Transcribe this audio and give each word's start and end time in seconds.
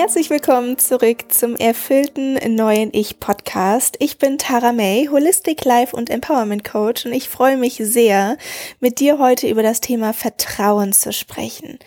Herzlich 0.00 0.30
willkommen 0.30 0.78
zurück 0.78 1.24
zum 1.32 1.56
erfüllten 1.56 2.38
neuen 2.54 2.90
Ich 2.92 3.18
Podcast. 3.18 3.96
Ich 3.98 4.16
bin 4.16 4.38
Tara 4.38 4.70
May, 4.70 5.08
Holistic 5.10 5.64
Life 5.64 5.96
und 5.96 6.08
Empowerment 6.08 6.62
Coach 6.62 7.04
und 7.04 7.12
ich 7.12 7.28
freue 7.28 7.56
mich 7.56 7.78
sehr, 7.82 8.38
mit 8.78 9.00
dir 9.00 9.18
heute 9.18 9.48
über 9.48 9.64
das 9.64 9.80
Thema 9.80 10.12
Vertrauen 10.12 10.92
zu 10.92 11.12
sprechen. 11.12 11.80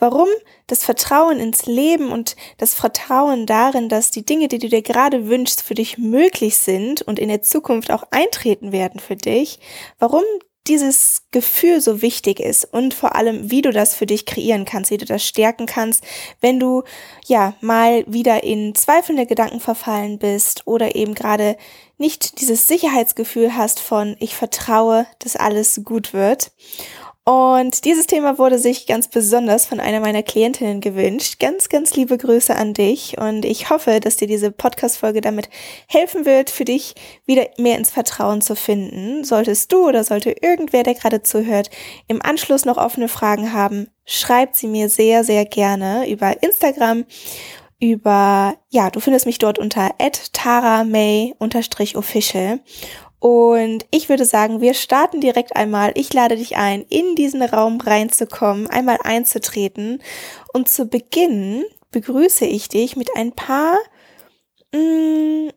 Warum 0.00 0.26
das 0.66 0.82
Vertrauen 0.82 1.38
ins 1.38 1.66
Leben 1.66 2.10
und 2.10 2.34
das 2.58 2.74
Vertrauen 2.74 3.46
darin, 3.46 3.88
dass 3.88 4.10
die 4.10 4.26
Dinge, 4.26 4.48
die 4.48 4.58
du 4.58 4.68
dir 4.68 4.82
gerade 4.82 5.28
wünschst, 5.28 5.62
für 5.62 5.74
dich 5.74 5.98
möglich 5.98 6.56
sind 6.56 7.02
und 7.02 7.20
in 7.20 7.28
der 7.28 7.42
Zukunft 7.42 7.92
auch 7.92 8.02
eintreten 8.10 8.72
werden 8.72 8.98
für 8.98 9.14
dich, 9.14 9.60
warum 10.00 10.24
dieses 10.68 11.22
Gefühl 11.32 11.80
so 11.80 12.02
wichtig 12.02 12.38
ist 12.38 12.64
und 12.64 12.94
vor 12.94 13.16
allem, 13.16 13.50
wie 13.50 13.62
du 13.62 13.72
das 13.72 13.94
für 13.94 14.06
dich 14.06 14.26
kreieren 14.26 14.64
kannst, 14.64 14.90
wie 14.90 14.96
du 14.96 15.04
das 15.04 15.24
stärken 15.24 15.66
kannst, 15.66 16.04
wenn 16.40 16.60
du 16.60 16.84
ja 17.26 17.54
mal 17.60 18.04
wieder 18.06 18.44
in 18.44 18.74
zweifelnde 18.74 19.26
Gedanken 19.26 19.60
verfallen 19.60 20.18
bist 20.18 20.66
oder 20.66 20.94
eben 20.94 21.14
gerade 21.14 21.56
nicht 21.98 22.40
dieses 22.40 22.68
Sicherheitsgefühl 22.68 23.56
hast 23.56 23.80
von 23.80 24.16
ich 24.20 24.36
vertraue, 24.36 25.06
dass 25.18 25.36
alles 25.36 25.80
gut 25.84 26.12
wird. 26.12 26.52
Und 27.24 27.84
dieses 27.84 28.08
Thema 28.08 28.36
wurde 28.38 28.58
sich 28.58 28.88
ganz 28.88 29.06
besonders 29.06 29.64
von 29.64 29.78
einer 29.78 30.00
meiner 30.00 30.24
Klientinnen 30.24 30.80
gewünscht. 30.80 31.38
Ganz, 31.38 31.68
ganz 31.68 31.94
liebe 31.94 32.18
Grüße 32.18 32.56
an 32.56 32.74
dich 32.74 33.16
und 33.16 33.44
ich 33.44 33.70
hoffe, 33.70 34.00
dass 34.00 34.16
dir 34.16 34.26
diese 34.26 34.50
Podcast-Folge 34.50 35.20
damit 35.20 35.48
helfen 35.86 36.26
wird, 36.26 36.50
für 36.50 36.64
dich 36.64 36.96
wieder 37.24 37.46
mehr 37.58 37.78
ins 37.78 37.92
Vertrauen 37.92 38.40
zu 38.40 38.56
finden. 38.56 39.22
Solltest 39.22 39.72
du 39.72 39.86
oder 39.86 40.02
sollte 40.02 40.32
irgendwer, 40.32 40.82
der 40.82 40.94
gerade 40.94 41.22
zuhört, 41.22 41.70
im 42.08 42.20
Anschluss 42.20 42.64
noch 42.64 42.76
offene 42.76 43.06
Fragen 43.06 43.52
haben, 43.52 43.86
schreibt 44.04 44.56
sie 44.56 44.66
mir 44.66 44.88
sehr, 44.88 45.22
sehr 45.22 45.44
gerne 45.44 46.10
über 46.10 46.42
Instagram 46.42 47.04
über, 47.78 48.56
ja, 48.70 48.90
du 48.90 48.98
findest 49.00 49.26
mich 49.26 49.38
dort 49.38 49.58
unter 49.58 49.90
taramay-official 50.32 52.60
und 53.22 53.86
ich 53.92 54.08
würde 54.08 54.24
sagen, 54.24 54.60
wir 54.60 54.74
starten 54.74 55.20
direkt 55.20 55.54
einmal. 55.54 55.92
Ich 55.94 56.12
lade 56.12 56.34
dich 56.34 56.56
ein, 56.56 56.82
in 56.88 57.14
diesen 57.14 57.40
Raum 57.40 57.80
reinzukommen, 57.80 58.66
einmal 58.66 58.98
einzutreten. 59.00 60.02
Und 60.52 60.68
zu 60.68 60.86
Beginn 60.86 61.64
begrüße 61.92 62.44
ich 62.44 62.68
dich 62.68 62.96
mit 62.96 63.10
ein 63.14 63.30
paar 63.30 63.78
mh, 64.74 64.80
mm, 64.80 65.50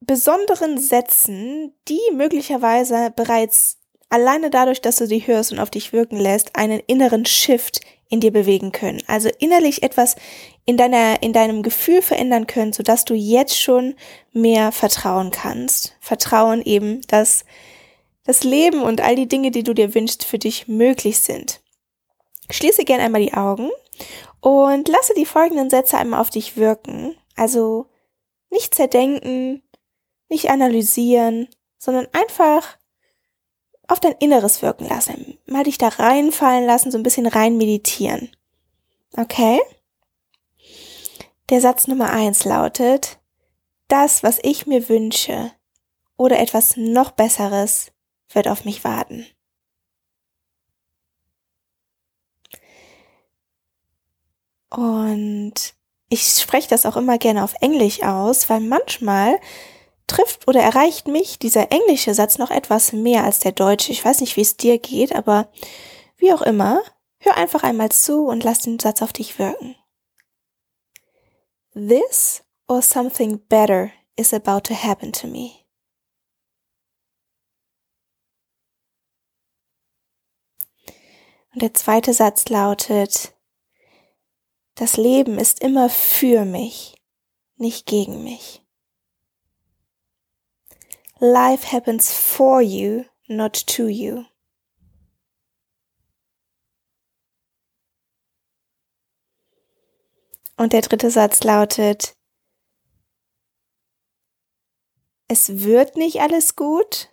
besonderen 0.00 0.78
Sätzen, 0.78 1.74
die 1.88 2.00
möglicherweise 2.14 3.12
bereits 3.14 3.76
alleine 4.08 4.48
dadurch, 4.48 4.80
dass 4.80 4.96
du 4.96 5.06
sie 5.06 5.26
hörst 5.26 5.52
und 5.52 5.58
auf 5.58 5.68
dich 5.68 5.92
wirken 5.92 6.16
lässt, 6.16 6.56
einen 6.56 6.80
inneren 6.86 7.26
Shift 7.26 7.82
in 8.12 8.20
dir 8.20 8.30
bewegen 8.30 8.72
können. 8.72 9.02
Also 9.06 9.30
innerlich 9.38 9.82
etwas 9.82 10.16
in 10.66 10.76
deiner, 10.76 11.22
in 11.22 11.32
deinem 11.32 11.62
Gefühl 11.62 12.02
verändern 12.02 12.46
können, 12.46 12.74
sodass 12.74 13.06
du 13.06 13.14
jetzt 13.14 13.58
schon 13.58 13.94
mehr 14.32 14.70
vertrauen 14.70 15.30
kannst. 15.30 15.96
Vertrauen 15.98 16.60
eben, 16.62 17.00
dass 17.08 17.46
das 18.24 18.44
Leben 18.44 18.82
und 18.82 19.00
all 19.00 19.16
die 19.16 19.28
Dinge, 19.28 19.50
die 19.50 19.62
du 19.62 19.72
dir 19.72 19.94
wünschst, 19.94 20.26
für 20.26 20.38
dich 20.38 20.68
möglich 20.68 21.20
sind. 21.20 21.62
Schließe 22.50 22.84
gern 22.84 23.00
einmal 23.00 23.22
die 23.22 23.32
Augen 23.32 23.70
und 24.40 24.88
lasse 24.88 25.14
die 25.14 25.26
folgenden 25.26 25.70
Sätze 25.70 25.96
einmal 25.96 26.20
auf 26.20 26.28
dich 26.28 26.58
wirken. 26.58 27.16
Also 27.34 27.86
nicht 28.50 28.74
zerdenken, 28.74 29.62
nicht 30.28 30.50
analysieren, 30.50 31.48
sondern 31.78 32.06
einfach 32.12 32.76
auf 33.92 34.00
dein 34.00 34.14
Inneres 34.18 34.62
wirken 34.62 34.88
lassen. 34.88 35.38
Mal 35.46 35.64
dich 35.64 35.78
da 35.78 35.88
reinfallen 35.88 36.64
lassen, 36.64 36.90
so 36.90 36.98
ein 36.98 37.02
bisschen 37.02 37.26
rein 37.26 37.58
meditieren. 37.58 38.34
Okay? 39.16 39.60
Der 41.50 41.60
Satz 41.60 41.86
Nummer 41.86 42.10
eins 42.10 42.44
lautet, 42.44 43.20
das, 43.88 44.22
was 44.22 44.38
ich 44.42 44.66
mir 44.66 44.88
wünsche 44.88 45.52
oder 46.16 46.38
etwas 46.40 46.76
noch 46.76 47.10
Besseres 47.10 47.92
wird 48.30 48.48
auf 48.48 48.64
mich 48.64 48.82
warten. 48.84 49.26
Und 54.70 55.74
ich 56.08 56.22
spreche 56.22 56.68
das 56.68 56.86
auch 56.86 56.96
immer 56.96 57.18
gerne 57.18 57.44
auf 57.44 57.54
Englisch 57.60 58.02
aus, 58.02 58.48
weil 58.48 58.60
manchmal 58.60 59.38
trifft 60.06 60.48
oder 60.48 60.60
erreicht 60.60 61.08
mich 61.08 61.38
dieser 61.38 61.72
englische 61.72 62.14
Satz 62.14 62.38
noch 62.38 62.50
etwas 62.50 62.92
mehr 62.92 63.24
als 63.24 63.38
der 63.38 63.52
deutsche. 63.52 63.92
Ich 63.92 64.04
weiß 64.04 64.20
nicht, 64.20 64.36
wie 64.36 64.42
es 64.42 64.56
dir 64.56 64.78
geht, 64.78 65.14
aber 65.14 65.48
wie 66.16 66.32
auch 66.32 66.42
immer, 66.42 66.82
hör 67.18 67.36
einfach 67.36 67.62
einmal 67.62 67.90
zu 67.90 68.26
und 68.26 68.44
lass 68.44 68.60
den 68.60 68.78
Satz 68.78 69.02
auf 69.02 69.12
dich 69.12 69.38
wirken. 69.38 69.76
This 71.74 72.42
or 72.68 72.82
something 72.82 73.38
better 73.48 73.90
is 74.16 74.34
about 74.34 74.60
to 74.64 74.74
happen 74.74 75.12
to 75.12 75.26
me. 75.26 75.62
Und 81.54 81.60
der 81.60 81.74
zweite 81.74 82.14
Satz 82.14 82.48
lautet, 82.48 83.34
das 84.74 84.96
Leben 84.96 85.38
ist 85.38 85.60
immer 85.60 85.90
für 85.90 86.44
mich, 86.44 86.96
nicht 87.56 87.86
gegen 87.86 88.24
mich. 88.24 88.61
Life 91.24 91.62
happens 91.62 92.12
for 92.12 92.60
you, 92.60 93.04
not 93.28 93.54
to 93.54 93.86
you. 93.86 94.24
Und 100.56 100.72
der 100.72 100.80
dritte 100.80 101.12
Satz 101.12 101.44
lautet, 101.44 102.16
es 105.28 105.62
wird 105.62 105.96
nicht 105.96 106.20
alles 106.20 106.56
gut, 106.56 107.08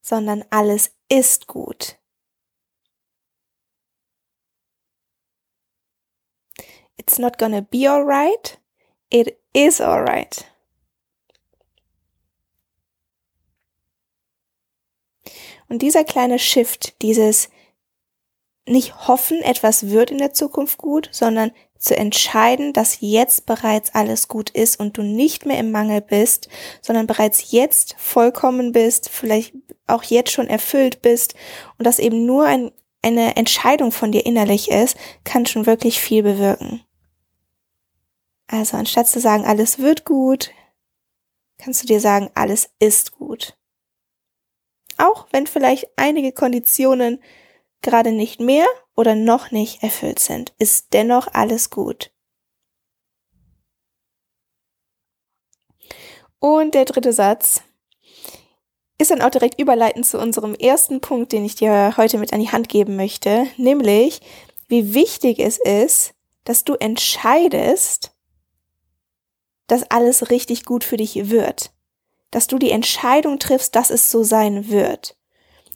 sondern 0.00 0.44
alles 0.50 0.90
ist 1.08 1.46
gut. 1.46 2.00
It's 6.96 7.20
not 7.20 7.38
gonna 7.38 7.60
be 7.60 7.88
alright, 7.88 8.60
it 9.10 9.40
is 9.52 9.80
alright. 9.80 10.51
Und 15.72 15.80
dieser 15.80 16.04
kleine 16.04 16.38
Shift, 16.38 17.00
dieses 17.00 17.48
nicht 18.68 19.08
hoffen, 19.08 19.40
etwas 19.40 19.88
wird 19.88 20.10
in 20.10 20.18
der 20.18 20.34
Zukunft 20.34 20.76
gut, 20.76 21.08
sondern 21.12 21.50
zu 21.78 21.96
entscheiden, 21.96 22.74
dass 22.74 22.98
jetzt 23.00 23.46
bereits 23.46 23.94
alles 23.94 24.28
gut 24.28 24.50
ist 24.50 24.78
und 24.78 24.98
du 24.98 25.02
nicht 25.02 25.46
mehr 25.46 25.58
im 25.58 25.70
Mangel 25.70 26.02
bist, 26.02 26.50
sondern 26.82 27.06
bereits 27.06 27.52
jetzt 27.52 27.94
vollkommen 27.96 28.72
bist, 28.72 29.08
vielleicht 29.08 29.54
auch 29.86 30.02
jetzt 30.02 30.30
schon 30.30 30.46
erfüllt 30.46 31.00
bist 31.00 31.36
und 31.78 31.86
das 31.86 31.98
eben 31.98 32.26
nur 32.26 32.44
ein, 32.44 32.70
eine 33.00 33.36
Entscheidung 33.36 33.92
von 33.92 34.12
dir 34.12 34.26
innerlich 34.26 34.70
ist, 34.70 34.98
kann 35.24 35.46
schon 35.46 35.64
wirklich 35.64 35.98
viel 36.00 36.22
bewirken. 36.22 36.84
Also 38.46 38.76
anstatt 38.76 39.08
zu 39.08 39.20
sagen, 39.20 39.46
alles 39.46 39.78
wird 39.78 40.04
gut, 40.04 40.50
kannst 41.56 41.82
du 41.82 41.86
dir 41.86 41.98
sagen, 41.98 42.28
alles 42.34 42.68
ist 42.78 43.12
gut. 43.12 43.56
Auch 45.02 45.26
wenn 45.32 45.48
vielleicht 45.48 45.88
einige 45.96 46.30
Konditionen 46.30 47.20
gerade 47.80 48.12
nicht 48.12 48.38
mehr 48.38 48.66
oder 48.94 49.16
noch 49.16 49.50
nicht 49.50 49.82
erfüllt 49.82 50.20
sind, 50.20 50.54
ist 50.58 50.92
dennoch 50.92 51.26
alles 51.32 51.70
gut. 51.70 52.12
Und 56.38 56.74
der 56.74 56.84
dritte 56.84 57.12
Satz 57.12 57.62
ist 58.96 59.10
dann 59.10 59.22
auch 59.22 59.30
direkt 59.30 59.60
überleitend 59.60 60.06
zu 60.06 60.20
unserem 60.20 60.54
ersten 60.54 61.00
Punkt, 61.00 61.32
den 61.32 61.44
ich 61.44 61.56
dir 61.56 61.96
heute 61.96 62.18
mit 62.18 62.32
an 62.32 62.38
die 62.38 62.52
Hand 62.52 62.68
geben 62.68 62.94
möchte, 62.94 63.48
nämlich 63.56 64.20
wie 64.68 64.94
wichtig 64.94 65.40
es 65.40 65.58
ist, 65.58 66.14
dass 66.44 66.62
du 66.62 66.74
entscheidest, 66.74 68.12
dass 69.66 69.82
alles 69.90 70.30
richtig 70.30 70.64
gut 70.64 70.84
für 70.84 70.96
dich 70.96 71.28
wird 71.28 71.72
dass 72.32 72.48
du 72.48 72.58
die 72.58 72.72
Entscheidung 72.72 73.38
triffst, 73.38 73.76
dass 73.76 73.90
es 73.90 74.10
so 74.10 74.24
sein 74.24 74.68
wird. 74.68 75.16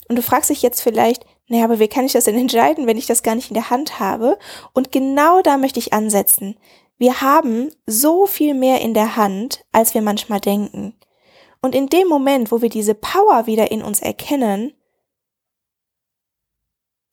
Und 0.09 0.17
du 0.17 0.23
fragst 0.23 0.51
dich 0.51 0.63
jetzt 0.63 0.81
vielleicht, 0.81 1.25
naja, 1.49 1.65
aber 1.65 1.79
wie 1.79 1.87
kann 1.87 2.05
ich 2.05 2.13
das 2.13 2.25
denn 2.25 2.37
entscheiden, 2.37 2.89
wenn 2.89 2.99
ich 2.99 3.07
das 3.07 3.23
gar 3.23 3.37
nicht 3.37 3.51
in 3.51 3.55
der 3.55 3.71
Hand 3.71 4.01
habe? 4.01 4.37
Und 4.73 4.91
genau 4.91 5.43
da 5.43 5.59
möchte 5.59 5.79
ich 5.79 5.93
ansetzen. 5.93 6.57
Wir 6.99 7.21
haben 7.21 7.71
so 7.87 8.27
viel 8.27 8.55
mehr 8.55 8.81
in 8.81 8.95
der 8.95 9.17
Hand, 9.17 9.65
als 9.71 9.95
wir 9.95 10.03
manchmal 10.03 10.41
denken. 10.41 10.99
Und 11.61 11.75
in 11.75 11.89
dem 11.89 12.09
Moment, 12.09 12.51
wo 12.51 12.63
wir 12.63 12.69
diese 12.69 12.95
Power 12.95 13.47
wieder 13.47 13.71
in 13.71 13.83
uns 13.83 14.01
erkennen, 14.01 14.73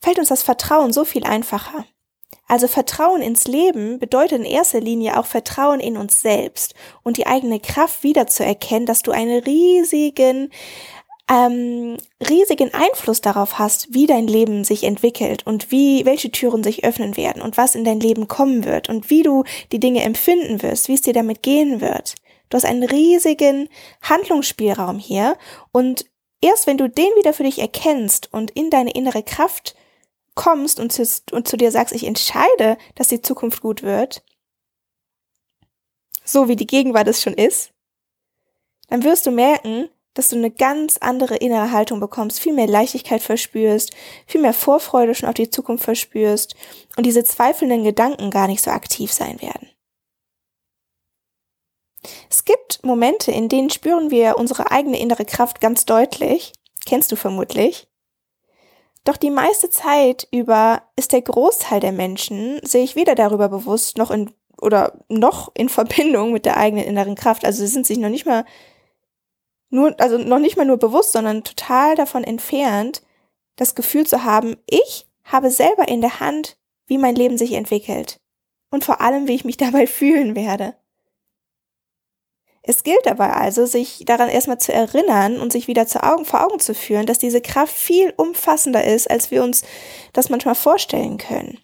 fällt 0.02 0.20
uns 0.20 0.30
das 0.30 0.44
Vertrauen 0.44 0.94
so 0.94 1.06
viel 1.06 1.26
einfacher. 1.26 1.86
Also 2.54 2.68
Vertrauen 2.68 3.24
ins 3.24 3.48
Leben 3.48 3.98
bedeutet 3.98 4.38
in 4.38 4.46
erster 4.46 4.80
Linie 4.80 5.18
auch 5.18 5.26
Vertrauen 5.26 5.80
in 5.80 5.98
uns 5.98 6.22
selbst 6.22 6.76
und 7.02 7.18
die 7.18 7.26
eigene 7.26 7.60
Kraft 7.60 8.04
wiederzuerkennen, 8.04 8.86
dass 8.86 9.02
du 9.02 9.10
einen 9.10 9.42
riesigen 9.42 10.52
ähm, 11.28 11.98
riesigen 12.30 12.72
Einfluss 12.72 13.22
darauf 13.22 13.58
hast, 13.58 13.96
wie 13.96 14.06
dein 14.06 14.28
Leben 14.28 14.66
sich 14.66 14.84
entwickelt 14.84 15.48
und 15.48 15.72
wie, 15.72 16.06
welche 16.06 16.30
Türen 16.30 16.64
sich 16.64 16.84
öffnen 16.86 17.18
werden 17.18 17.42
und 17.42 17.58
was 17.58 17.74
in 17.74 17.86
dein 17.86 18.00
Leben 18.00 18.28
kommen 18.28 18.66
wird 18.66 18.88
und 18.88 19.10
wie 19.10 19.24
du 19.24 19.46
die 19.72 19.80
Dinge 19.80 20.04
empfinden 20.04 20.62
wirst, 20.62 20.90
wie 20.90 20.94
es 20.94 21.02
dir 21.02 21.14
damit 21.14 21.42
gehen 21.42 21.82
wird. 21.82 22.14
Du 22.52 22.56
hast 22.56 22.66
einen 22.66 22.84
riesigen 22.84 23.68
Handlungsspielraum 24.04 25.00
hier 25.00 25.38
und 25.72 26.06
erst 26.40 26.68
wenn 26.68 26.78
du 26.78 26.88
den 26.88 27.10
wieder 27.18 27.34
für 27.34 27.46
dich 27.46 27.58
erkennst 27.58 28.32
und 28.32 28.52
in 28.52 28.70
deine 28.70 28.92
innere 28.92 29.24
Kraft 29.24 29.76
kommst 30.36 30.80
und 30.80 30.92
zu, 30.92 31.04
und 31.32 31.48
zu 31.48 31.58
dir 31.58 31.72
sagst, 31.72 31.94
ich 31.94 32.06
entscheide, 32.06 32.78
dass 32.96 33.08
die 33.08 33.22
Zukunft 33.22 33.62
gut 33.62 33.84
wird, 33.84 34.24
so 36.26 36.48
wie 36.48 36.56
die 36.56 36.68
Gegenwart 36.68 37.08
es 37.08 37.22
schon 37.22 37.34
ist, 37.34 37.72
dann 38.88 39.04
wirst 39.04 39.26
du 39.26 39.32
merken, 39.32 39.90
dass 40.14 40.30
du 40.30 40.36
eine 40.36 40.52
ganz 40.52 40.98
andere 40.98 41.38
innere 41.38 41.72
Haltung 41.72 42.00
bekommst, 42.00 42.40
viel 42.40 42.54
mehr 42.54 42.68
Leichtigkeit 42.68 43.22
verspürst, 43.22 43.92
viel 44.28 44.42
mehr 44.42 44.54
Vorfreude 44.54 45.16
schon 45.16 45.28
auf 45.30 45.36
die 45.36 45.50
Zukunft 45.50 45.84
verspürst 45.84 46.56
und 46.96 47.06
diese 47.06 47.24
zweifelnden 47.24 47.84
Gedanken 47.84 48.30
gar 48.30 48.48
nicht 48.48 48.64
so 48.64 48.72
aktiv 48.72 49.12
sein 49.12 49.42
werden. 49.42 49.70
Es 52.30 52.46
gibt 52.46 52.84
Momente, 52.84 53.32
in 53.32 53.50
denen 53.50 53.70
spüren 53.70 54.12
wir 54.12 54.38
unsere 54.38 54.72
eigene 54.72 55.00
innere 55.00 55.26
Kraft 55.26 55.62
ganz 55.62 55.86
deutlich, 55.86 56.54
kennst 56.86 57.12
du 57.12 57.16
vermutlich. 57.16 57.88
Doch 59.04 59.18
die 59.18 59.30
meiste 59.30 59.70
Zeit 59.70 60.28
über 60.32 60.84
ist 60.96 61.12
der 61.12 61.22
Großteil 61.22 61.80
der 61.80 61.92
Menschen 61.92 62.60
sich 62.66 62.96
weder 62.96 63.16
darüber 63.16 63.50
bewusst 63.50 63.98
noch 63.98 64.12
in 64.12 64.32
oder 64.62 65.00
noch 65.10 65.52
in 65.56 65.70
Verbindung 65.70 66.32
mit 66.32 66.46
der 66.46 66.58
eigenen 66.58 66.86
inneren 66.86 67.16
Kraft. 67.16 67.46
Also 67.46 67.60
sie 67.60 67.72
sind 67.72 67.86
sich 67.86 67.98
noch 67.98 68.10
nicht 68.10 68.26
mal 68.26 68.46
nur, 69.70 70.00
also 70.00 70.18
noch 70.18 70.40
nicht 70.40 70.56
mal 70.56 70.66
nur 70.66 70.78
bewusst, 70.78 71.12
sondern 71.14 71.44
total 71.44 71.96
davon 71.96 72.24
entfernt, 72.24 73.02
das 73.56 73.76
Gefühl 73.76 74.06
zu 74.06 74.24
haben, 74.24 74.56
ich 74.68 75.08
habe 75.24 75.50
selber 75.50 75.88
in 75.88 76.02
der 76.02 76.20
Hand, 76.20 76.58
wie 76.86 76.98
mein 76.98 77.16
Leben 77.16 77.38
sich 77.38 77.54
entwickelt. 77.54 78.18
Und 78.70 78.84
vor 78.84 79.02
allem, 79.02 79.28
wie 79.28 79.34
ich 79.34 79.46
mich 79.46 79.58
dabei 79.66 79.88
fühlen 79.88 80.36
werde. 80.36 80.76
Es 82.66 82.84
gilt 82.84 83.06
dabei 83.06 83.32
also, 83.32 83.66
sich 83.66 84.04
daran 84.06 84.30
erstmal 84.30 84.58
zu 84.58 84.72
erinnern 84.72 85.42
und 85.42 85.52
sich 85.52 85.68
wieder 85.68 85.86
zu 85.86 86.02
Augen, 86.02 86.24
vor 86.24 86.46
Augen 86.46 86.60
zu 86.60 86.74
führen, 86.74 87.06
dass 87.06 87.20
diese 87.20 87.42
Kraft 87.42 87.76
viel 87.76 88.14
umfassender 88.16 88.86
ist, 88.86 89.12
als 89.12 89.32
wir 89.32 89.44
uns 89.44 89.64
das 90.14 90.30
manchmal 90.30 90.56
vorstellen 90.56 91.18
können. 91.18 91.60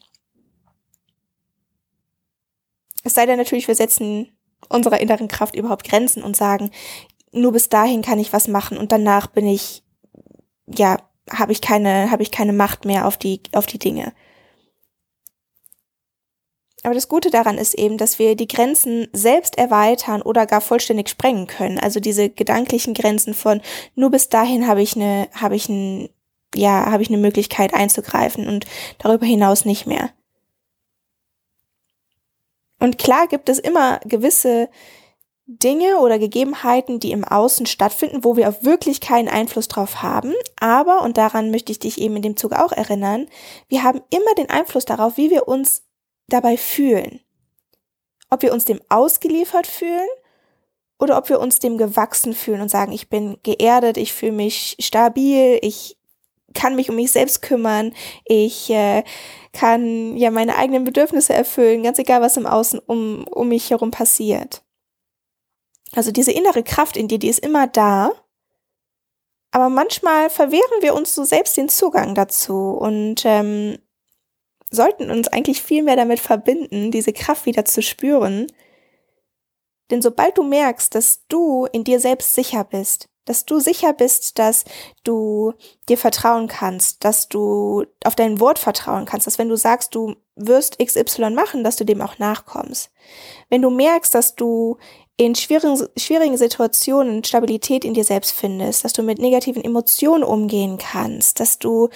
Es 3.05 3.13
sei 3.13 3.25
denn 3.25 3.37
natürlich, 3.37 3.69
wir 3.69 3.75
setzen 3.75 4.37
unserer 4.67 4.99
inneren 4.99 5.29
Kraft 5.29 5.55
überhaupt 5.55 5.87
Grenzen 5.87 6.21
und 6.21 6.35
sagen, 6.35 6.69
nur 7.31 7.53
bis 7.53 7.69
dahin 7.69 8.01
kann 8.01 8.19
ich 8.19 8.33
was 8.33 8.49
machen 8.49 8.77
und 8.77 8.91
danach 8.91 9.27
bin 9.27 9.47
ich, 9.47 9.83
ja, 10.67 10.97
habe 11.31 11.53
ich 11.53 11.61
keine, 11.61 12.11
habe 12.11 12.23
ich 12.23 12.31
keine 12.31 12.53
Macht 12.53 12.83
mehr 12.83 13.07
auf 13.07 13.15
die, 13.15 13.41
auf 13.53 13.67
die 13.67 13.79
Dinge. 13.79 14.11
Aber 16.83 16.93
das 16.93 17.09
Gute 17.09 17.29
daran 17.29 17.57
ist 17.57 17.73
eben, 17.73 17.97
dass 17.97 18.19
wir 18.19 18.35
die 18.35 18.47
Grenzen 18.47 19.07
selbst 19.11 19.57
erweitern 19.57 20.21
oder 20.21 20.45
gar 20.45 20.61
vollständig 20.61 21.09
sprengen 21.09 21.47
können. 21.47 21.77
Also 21.77 21.99
diese 21.99 22.29
gedanklichen 22.29 22.93
Grenzen 22.93 23.33
von 23.33 23.61
nur 23.95 24.11
bis 24.11 24.29
dahin 24.29 24.67
habe 24.67 24.81
ich 24.81 24.95
eine, 24.95 25.27
habe 25.33 25.55
ich 25.55 25.67
ein, 25.67 26.09
ja, 26.55 26.89
habe 26.89 27.03
ich 27.03 27.09
eine 27.09 27.17
Möglichkeit 27.17 27.73
einzugreifen 27.73 28.47
und 28.47 28.65
darüber 28.97 29.25
hinaus 29.25 29.65
nicht 29.65 29.87
mehr. 29.87 30.11
Und 32.79 32.97
klar 32.97 33.27
gibt 33.27 33.49
es 33.49 33.59
immer 33.59 33.99
gewisse 34.05 34.69
Dinge 35.45 35.97
oder 35.97 36.19
Gegebenheiten, 36.19 36.99
die 36.99 37.11
im 37.11 37.25
Außen 37.25 37.65
stattfinden, 37.65 38.23
wo 38.23 38.37
wir 38.37 38.47
auch 38.47 38.63
wirklich 38.63 39.01
keinen 39.01 39.27
Einfluss 39.27 39.67
drauf 39.67 40.01
haben. 40.01 40.33
Aber, 40.59 41.01
und 41.01 41.17
daran 41.17 41.51
möchte 41.51 41.71
ich 41.71 41.79
dich 41.79 41.99
eben 41.99 42.15
in 42.17 42.21
dem 42.21 42.37
Zug 42.37 42.53
auch 42.53 42.71
erinnern, 42.71 43.27
wir 43.67 43.83
haben 43.83 44.01
immer 44.11 44.33
den 44.37 44.49
Einfluss 44.49 44.85
darauf, 44.85 45.17
wie 45.17 45.31
wir 45.31 45.47
uns 45.47 45.81
dabei 46.29 46.57
fühlen. 46.57 47.19
Ob 48.29 48.41
wir 48.41 48.53
uns 48.53 48.65
dem 48.65 48.79
ausgeliefert 48.89 49.67
fühlen 49.67 50.07
oder 50.99 51.17
ob 51.17 51.29
wir 51.29 51.39
uns 51.39 51.59
dem 51.59 51.77
gewachsen 51.77 52.33
fühlen 52.33 52.61
und 52.61 52.69
sagen, 52.69 52.91
ich 52.91 53.09
bin 53.09 53.37
geerdet, 53.43 53.97
ich 53.97 54.13
fühle 54.13 54.33
mich 54.33 54.75
stabil, 54.79 55.59
ich 55.61 55.97
kann 56.53 56.75
mich 56.75 56.89
um 56.89 56.95
mich 56.95 57.11
selbst 57.11 57.41
kümmern, 57.41 57.93
ich 58.25 58.69
äh, 58.69 59.03
kann 59.53 60.17
ja 60.17 60.31
meine 60.31 60.55
eigenen 60.55 60.83
Bedürfnisse 60.83 61.33
erfüllen, 61.33 61.83
ganz 61.83 61.99
egal, 61.99 62.21
was 62.21 62.37
im 62.37 62.45
Außen 62.45 62.79
um, 62.79 63.25
um 63.27 63.49
mich 63.49 63.69
herum 63.69 63.91
passiert. 63.91 64.63
Also 65.93 66.11
diese 66.11 66.31
innere 66.31 66.63
Kraft 66.63 66.97
in 66.97 67.07
dir, 67.07 67.19
die 67.19 67.29
ist 67.29 67.39
immer 67.39 67.67
da. 67.67 68.11
Aber 69.51 69.69
manchmal 69.69 70.29
verwehren 70.29 70.81
wir 70.81 70.93
uns 70.93 71.15
so 71.15 71.23
selbst 71.23 71.57
den 71.57 71.69
Zugang 71.69 72.13
dazu 72.13 72.71
und 72.71 73.23
ähm, 73.25 73.79
sollten 74.71 75.11
uns 75.11 75.27
eigentlich 75.27 75.61
viel 75.61 75.83
mehr 75.83 75.95
damit 75.95 76.19
verbinden, 76.19 76.91
diese 76.91 77.13
Kraft 77.13 77.45
wieder 77.45 77.65
zu 77.65 77.81
spüren. 77.81 78.47
Denn 79.91 80.01
sobald 80.01 80.37
du 80.37 80.43
merkst, 80.43 80.93
dass 80.93 81.25
du 81.27 81.65
in 81.71 81.83
dir 81.83 81.99
selbst 81.99 82.35
sicher 82.35 82.63
bist, 82.63 83.09
dass 83.25 83.45
du 83.45 83.59
sicher 83.59 83.93
bist, 83.93 84.39
dass 84.39 84.65
du 85.03 85.53
dir 85.87 85.97
vertrauen 85.97 86.47
kannst, 86.47 87.03
dass 87.03 87.27
du 87.27 87.85
auf 88.03 88.15
dein 88.15 88.39
Wort 88.39 88.57
vertrauen 88.59 89.05
kannst, 89.05 89.27
dass 89.27 89.37
wenn 89.37 89.49
du 89.49 89.55
sagst, 89.55 89.93
du 89.93 90.15
wirst 90.35 90.79
XY 90.79 91.31
machen, 91.31 91.63
dass 91.63 91.75
du 91.75 91.83
dem 91.83 92.01
auch 92.01 92.17
nachkommst. 92.17 92.91
Wenn 93.49 93.61
du 93.61 93.69
merkst, 93.69 94.15
dass 94.15 94.35
du 94.35 94.77
in 95.19 95.35
schwierigen, 95.35 95.85
schwierigen 95.97 96.37
Situationen 96.37 97.25
Stabilität 97.25 97.83
in 97.83 97.93
dir 97.93 98.05
selbst 98.05 98.31
findest, 98.31 98.85
dass 98.85 98.93
du 98.93 99.03
mit 99.03 99.19
negativen 99.19 99.61
Emotionen 99.61 100.23
umgehen 100.23 100.77
kannst, 100.77 101.41
dass 101.41 101.59
du 101.59 101.89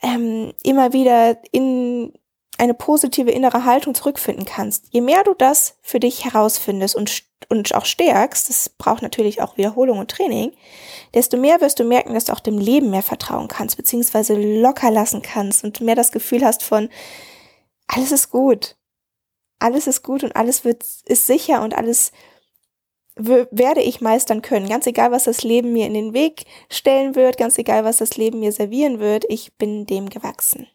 ähm, 0.00 0.52
immer 0.62 0.92
wieder 0.92 1.38
in 1.50 2.12
eine 2.56 2.74
positive 2.74 3.32
innere 3.32 3.64
Haltung 3.64 3.96
zurückfinden 3.96 4.44
kannst. 4.44 4.86
Je 4.90 5.00
mehr 5.00 5.24
du 5.24 5.34
das 5.34 5.76
für 5.82 5.98
dich 5.98 6.24
herausfindest 6.24 6.94
und, 6.94 7.24
und 7.48 7.74
auch 7.74 7.84
stärkst, 7.84 8.48
das 8.48 8.68
braucht 8.68 9.02
natürlich 9.02 9.42
auch 9.42 9.56
Wiederholung 9.56 9.98
und 9.98 10.12
Training, 10.12 10.52
desto 11.14 11.36
mehr 11.36 11.60
wirst 11.60 11.80
du 11.80 11.84
merken, 11.84 12.14
dass 12.14 12.26
du 12.26 12.32
auch 12.32 12.40
dem 12.40 12.58
Leben 12.58 12.90
mehr 12.90 13.02
vertrauen 13.02 13.48
kannst, 13.48 13.76
beziehungsweise 13.76 14.34
locker 14.34 14.92
lassen 14.92 15.20
kannst 15.20 15.64
und 15.64 15.80
mehr 15.80 15.96
das 15.96 16.12
Gefühl 16.12 16.44
hast 16.44 16.62
von, 16.62 16.90
alles 17.88 18.12
ist 18.12 18.30
gut. 18.30 18.76
Alles 19.58 19.88
ist 19.88 20.04
gut 20.04 20.22
und 20.22 20.36
alles 20.36 20.64
wird, 20.64 20.84
ist 21.06 21.26
sicher 21.26 21.62
und 21.62 21.76
alles 21.76 22.12
werde 23.18 23.82
ich 23.82 24.00
meistern 24.00 24.42
können. 24.42 24.68
Ganz 24.68 24.86
egal, 24.86 25.10
was 25.10 25.24
das 25.24 25.42
Leben 25.42 25.72
mir 25.72 25.86
in 25.86 25.94
den 25.94 26.12
Weg 26.12 26.44
stellen 26.70 27.14
wird, 27.14 27.36
ganz 27.36 27.58
egal, 27.58 27.84
was 27.84 27.98
das 27.98 28.16
Leben 28.16 28.40
mir 28.40 28.52
servieren 28.52 29.00
wird, 29.00 29.24
ich 29.28 29.52
bin 29.54 29.86
dem 29.86 30.08
gewachsen. 30.08 30.68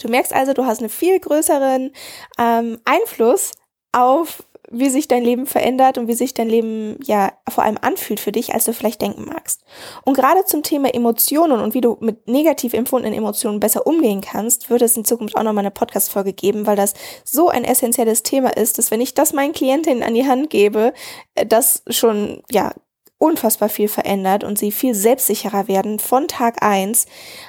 Du 0.00 0.08
merkst 0.08 0.32
also, 0.32 0.52
du 0.52 0.64
hast 0.64 0.80
einen 0.80 0.88
viel 0.88 1.18
größeren 1.18 1.92
ähm, 2.38 2.78
Einfluss 2.84 3.52
auf 3.92 4.44
wie 4.70 4.88
sich 4.88 5.08
dein 5.08 5.24
Leben 5.24 5.46
verändert 5.46 5.98
und 5.98 6.06
wie 6.06 6.14
sich 6.14 6.32
dein 6.32 6.48
Leben 6.48 6.96
ja 7.04 7.32
vor 7.48 7.64
allem 7.64 7.76
anfühlt 7.80 8.20
für 8.20 8.30
dich, 8.30 8.54
als 8.54 8.64
du 8.64 8.72
vielleicht 8.72 9.02
denken 9.02 9.24
magst. 9.24 9.64
Und 10.04 10.14
gerade 10.14 10.44
zum 10.44 10.62
Thema 10.62 10.94
Emotionen 10.94 11.60
und 11.60 11.74
wie 11.74 11.80
du 11.80 11.96
mit 12.00 12.28
negativ 12.28 12.72
empfundenen 12.72 13.18
Emotionen 13.18 13.58
besser 13.58 13.86
umgehen 13.86 14.20
kannst, 14.20 14.70
wird 14.70 14.82
es 14.82 14.96
in 14.96 15.04
Zukunft 15.04 15.36
auch 15.36 15.42
nochmal 15.42 15.62
eine 15.62 15.72
Podcast-Folge 15.72 16.32
geben, 16.32 16.68
weil 16.68 16.76
das 16.76 16.94
so 17.24 17.48
ein 17.48 17.64
essentielles 17.64 18.22
Thema 18.22 18.56
ist, 18.56 18.78
dass 18.78 18.92
wenn 18.92 19.00
ich 19.00 19.14
das 19.14 19.32
meinen 19.32 19.52
Klientinnen 19.52 20.04
an 20.04 20.14
die 20.14 20.26
Hand 20.26 20.50
gebe, 20.50 20.94
äh, 21.34 21.44
das 21.44 21.82
schon, 21.88 22.42
ja, 22.50 22.72
unfassbar 23.20 23.68
viel 23.68 23.88
verändert 23.88 24.44
und 24.44 24.58
sie 24.58 24.72
viel 24.72 24.94
selbstsicherer 24.94 25.68
werden 25.68 25.98
von 25.98 26.26
Tag 26.26 26.62
eins, 26.62 27.04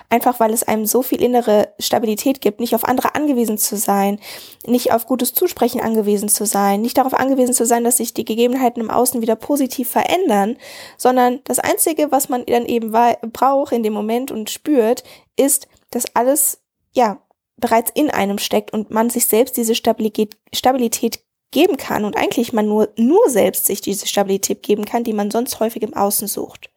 einfach 0.09 0.41
weil 0.41 0.51
es 0.51 0.63
einem 0.63 0.85
so 0.85 1.01
viel 1.01 1.21
innere 1.21 1.69
Stabilität 1.79 2.41
gibt, 2.41 2.59
nicht 2.59 2.75
auf 2.75 2.83
andere 2.83 3.15
angewiesen 3.15 3.57
zu 3.57 3.77
sein, 3.77 4.19
nicht 4.65 4.91
auf 4.91 5.07
gutes 5.07 5.33
Zusprechen 5.33 5.79
angewiesen 5.79 6.27
zu 6.27 6.45
sein, 6.45 6.81
nicht 6.81 6.97
darauf 6.97 7.13
angewiesen 7.13 7.53
zu 7.53 7.65
sein, 7.65 7.85
dass 7.85 7.97
sich 7.97 8.13
die 8.13 8.25
Gegebenheiten 8.25 8.81
im 8.81 8.91
Außen 8.91 9.21
wieder 9.21 9.37
positiv 9.37 9.89
verändern, 9.89 10.57
sondern 10.97 11.39
das 11.45 11.59
Einzige, 11.59 12.11
was 12.11 12.27
man 12.27 12.45
dann 12.45 12.65
eben 12.65 12.91
braucht 13.31 13.71
in 13.71 13.81
dem 13.81 13.93
Moment 13.93 14.29
und 14.29 14.49
spürt, 14.49 15.05
ist, 15.37 15.69
dass 15.89 16.03
alles, 16.13 16.59
ja, 16.91 17.21
bereits 17.55 17.91
in 17.91 18.09
einem 18.09 18.39
steckt 18.39 18.73
und 18.73 18.91
man 18.91 19.09
sich 19.09 19.25
selbst 19.25 19.55
diese 19.55 19.75
Stabilität, 19.75 20.37
Stabilität 20.53 21.23
geben 21.51 21.77
kann 21.77 22.05
und 22.05 22.17
eigentlich 22.17 22.53
man 22.53 22.67
nur, 22.67 22.89
nur 22.95 23.29
selbst 23.29 23.65
sich 23.65 23.81
diese 23.81 24.07
Stabilität 24.07 24.63
geben 24.63 24.85
kann, 24.85 25.03
die 25.03 25.13
man 25.13 25.31
sonst 25.31 25.59
häufig 25.59 25.83
im 25.83 25.93
Außen 25.93 26.27
sucht. 26.27 26.69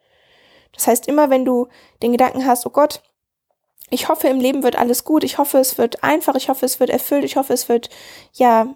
Das 0.73 0.87
heißt, 0.87 1.07
immer 1.09 1.31
wenn 1.31 1.45
du 1.45 1.69
den 2.03 2.13
Gedanken 2.13 2.45
hast, 2.47 2.67
oh 2.67 2.71
Gott, 2.71 3.03
ich 3.91 4.09
hoffe, 4.09 4.29
im 4.29 4.41
Leben 4.41 4.63
wird 4.63 4.77
alles 4.77 5.05
gut, 5.05 5.23
ich 5.25 5.39
hoffe, 5.39 5.59
es 5.59 5.79
wird 5.79 6.03
einfach, 6.03 6.35
ich 6.35 6.49
hoffe, 6.49 6.67
es 6.67 6.81
wird 6.81 6.91
erfüllt, 6.91 7.25
ich 7.25 7.37
hoffe, 7.37 7.53
es 7.53 7.69
wird, 7.69 7.91
ja, 8.33 8.75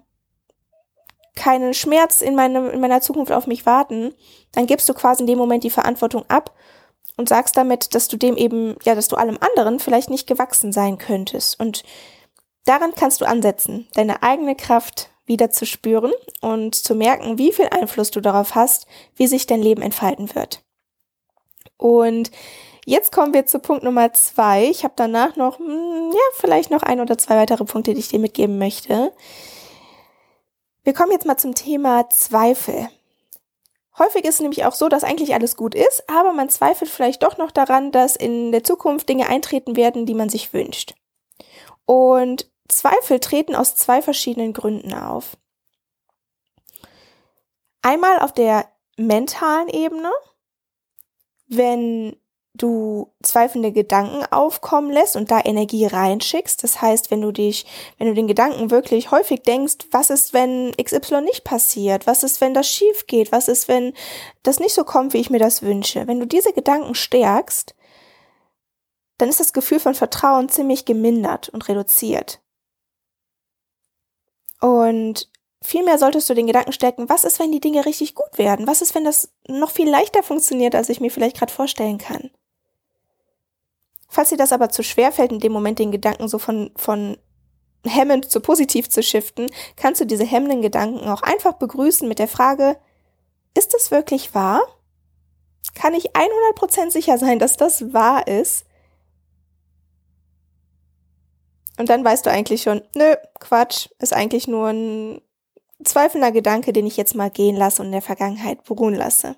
keinen 1.35 1.73
Schmerz 1.73 2.21
in, 2.21 2.35
meinem, 2.35 2.69
in 2.71 2.81
meiner 2.81 3.01
Zukunft 3.01 3.33
auf 3.33 3.47
mich 3.47 3.65
warten, 3.65 4.13
dann 4.53 4.67
gibst 4.67 4.89
du 4.89 4.95
quasi 4.95 5.23
in 5.23 5.27
dem 5.29 5.39
Moment 5.39 5.63
die 5.63 5.71
Verantwortung 5.71 6.25
ab 6.29 6.55
und 7.17 7.29
sagst 7.29 7.57
damit, 7.57 7.95
dass 7.95 8.09
du 8.09 8.17
dem 8.17 8.37
eben, 8.37 8.77
ja, 8.85 8.95
dass 8.95 9.09
du 9.09 9.17
allem 9.17 9.39
anderen 9.41 9.79
vielleicht 9.79 10.11
nicht 10.11 10.27
gewachsen 10.27 10.73
sein 10.73 10.99
könntest. 10.99 11.59
Und 11.61 11.85
daran 12.65 12.93
kannst 12.95 13.21
du 13.21 13.25
ansetzen, 13.25 13.89
deine 13.95 14.23
eigene 14.23 14.57
Kraft 14.57 15.11
wieder 15.29 15.51
zu 15.51 15.67
spüren 15.67 16.13
und 16.41 16.75
zu 16.75 16.95
merken, 16.95 17.39
wie 17.39 17.53
viel 17.53 17.69
Einfluss 17.71 18.11
du 18.11 18.21
darauf 18.21 18.55
hast, 18.55 18.87
wie 19.17 19.27
sich 19.27 19.47
dein 19.47 19.63
Leben 19.63 19.83
entfalten 19.83 20.35
wird. 20.35 20.63
Und 21.77 22.31
jetzt 22.85 23.13
kommen 23.13 23.35
wir 23.35 23.47
zu 23.47 23.61
Punkt 23.61 23.85
Nummer 23.85 24.13
zwei. 24.13 24.65
Ich 24.65 24.85
habe 24.85 24.95
danach 24.97 25.37
noch, 25.37 25.59
hm, 25.59 26.11
ja, 26.13 26.21
vielleicht 26.35 26.71
noch 26.71 26.83
ein 26.83 27.01
oder 27.01 27.17
zwei 27.19 27.37
weitere 27.37 27.65
Punkte, 27.65 27.95
die 27.95 28.01
ich 28.01 28.09
dir 28.09 28.19
mitgeben 28.19 28.59
möchte. 28.59 29.13
Wir 30.83 30.95
kommen 30.95 31.13
jetzt 31.13 31.27
mal 31.27 31.37
zum 31.37 31.55
Thema 31.55 32.09
Zweifel. 32.09 32.89
Häufig 33.99 34.25
ist 34.25 34.37
es 34.37 34.41
nämlich 34.41 34.65
auch 34.65 34.75
so, 34.75 34.89
dass 34.89 35.05
eigentlich 35.05 35.35
alles 35.35 35.57
gut 35.57 35.75
ist, 35.75 36.05
aber 36.09 36.33
man 36.33 36.49
zweifelt 36.49 36.91
vielleicht 36.91 37.23
doch 37.25 37.37
noch 37.37 37.51
daran, 37.51 37.91
dass 37.91 38.15
in 38.15 38.53
der 38.53 38.63
Zukunft 38.63 39.09
Dinge 39.09 39.29
eintreten 39.29 39.77
werden, 39.77 40.07
die 40.07 40.15
man 40.15 40.29
sich 40.29 40.53
wünscht. 40.53 40.95
Und 41.85 42.49
Zweifel 42.69 43.21
treten 43.21 43.55
aus 43.55 43.77
zwei 43.77 44.03
verschiedenen 44.03 44.53
Gründen 44.53 44.95
auf. 44.95 45.37
Einmal 47.83 48.19
auf 48.21 48.33
der 48.33 48.69
mentalen 48.97 49.69
Ebene, 49.69 50.11
wenn 51.47 52.17
du 52.55 53.15
zweifelnde 53.23 53.73
Gedanken 53.73 54.25
aufkommen 54.31 54.91
lässt 54.91 55.17
und 55.17 55.31
da 55.31 55.41
Energie 55.45 55.87
reinschickst. 55.87 56.63
Das 56.65 56.83
heißt, 56.83 57.11
wenn 57.11 57.23
du 57.23 57.33
dich, 57.33 57.67
wenn 57.99 58.09
du 58.09 58.15
den 58.15 58.27
Gedanken 58.27 58.71
wirklich 58.71 59.11
häufig 59.11 59.43
denkst, 59.43 59.87
was 59.91 60.11
ist, 60.11 60.33
wenn 60.33 60.75
XY 60.77 61.23
nicht 61.23 61.45
passiert? 61.45 62.07
Was 62.07 62.23
ist, 62.23 62.41
wenn 62.41 62.55
das 62.55 62.69
schief 62.69 63.07
geht? 63.07 63.33
Was 63.33 63.49
ist, 63.49 63.69
wenn 63.69 63.95
das 64.43 64.59
nicht 64.59 64.75
so 64.75 64.85
kommt, 64.85 65.15
wie 65.15 65.19
ich 65.19 65.31
mir 65.31 65.39
das 65.39 65.63
wünsche? 65.63 66.07
Wenn 66.07 66.21
du 66.21 66.27
diese 66.27 66.53
Gedanken 66.53 66.95
stärkst, 66.95 67.75
dann 69.19 69.29
ist 69.29 69.41
das 69.41 69.53
Gefühl 69.53 69.81
von 69.81 69.95
Vertrauen 69.95 70.49
ziemlich 70.49 70.85
gemindert 70.85 71.49
und 71.49 71.69
reduziert. 71.69 72.41
Und 74.61 75.29
Vielmehr 75.61 75.99
solltest 75.99 76.31
du 76.31 76.35
den 76.35 76.47
Gedanken 76.47 76.73
stärken, 76.73 77.09
was 77.09 77.25
ist, 77.25 77.41
wenn 77.41 77.51
die 77.51 77.61
Dinge 77.61 77.85
richtig 77.85 78.15
gut 78.15 78.39
werden? 78.39 78.69
Was 78.69 78.81
ist, 78.81 78.95
wenn 78.95 79.05
das 79.05 79.31
noch 79.49 79.71
viel 79.71 79.89
leichter 79.89 80.23
funktioniert, 80.23 80.75
als 80.75 80.89
ich 80.89 81.01
mir 81.01 81.11
vielleicht 81.11 81.37
gerade 81.37 81.53
vorstellen 81.53 81.99
kann? 81.99 82.31
Falls 84.09 84.29
dir 84.29 84.37
das 84.37 84.53
aber 84.53 84.71
zu 84.71 84.85
schwer 84.85 85.11
fällt, 85.11 85.33
in 85.33 85.41
dem 85.41 85.53
Moment 85.53 85.81
den 85.81 85.91
Gedanken 85.91 86.29
so 86.29 86.39
von, 86.39 86.71
von 86.77 87.19
hemmend 87.85 88.31
zu 88.31 88.41
positiv 88.41 88.89
zu 88.89 89.03
shiften, 89.03 89.51
kannst 89.75 90.01
du 90.01 90.07
diese 90.07 90.25
hemmenden 90.25 90.63
Gedanken 90.63 91.09
auch 91.09 91.23
einfach 91.23 91.55
begrüßen 91.55 92.09
mit 92.09 92.21
der 92.21 92.29
Frage, 92.29 92.79
ist 93.57 93.75
es 93.75 93.91
wirklich 93.91 94.35
wahr? 94.35 94.63
Kann 95.75 95.93
ich 95.93 96.13
100% 96.13 96.91
sicher 96.91 97.19
sein, 97.19 97.41
dass 97.41 97.57
das 97.57 97.93
wahr 97.93 98.29
ist? 98.29 98.65
Und 101.79 101.89
dann 101.89 102.05
weißt 102.05 102.27
du 102.27 102.31
eigentlich 102.31 102.63
schon, 102.63 102.83
nö, 102.95 103.15
Quatsch, 103.39 103.89
ist 104.01 104.13
eigentlich 104.13 104.49
nur 104.49 104.69
ein 104.69 105.23
zweifelnder 105.85 106.33
Gedanke, 106.33 106.73
den 106.73 106.87
ich 106.87 106.97
jetzt 106.97 107.15
mal 107.15 107.31
gehen 107.31 107.57
lasse 107.57 107.83
und 107.83 107.87
in 107.87 107.93
der 107.93 108.03
Vergangenheit 108.03 108.65
beruhen 108.65 108.95
lasse. 108.95 109.37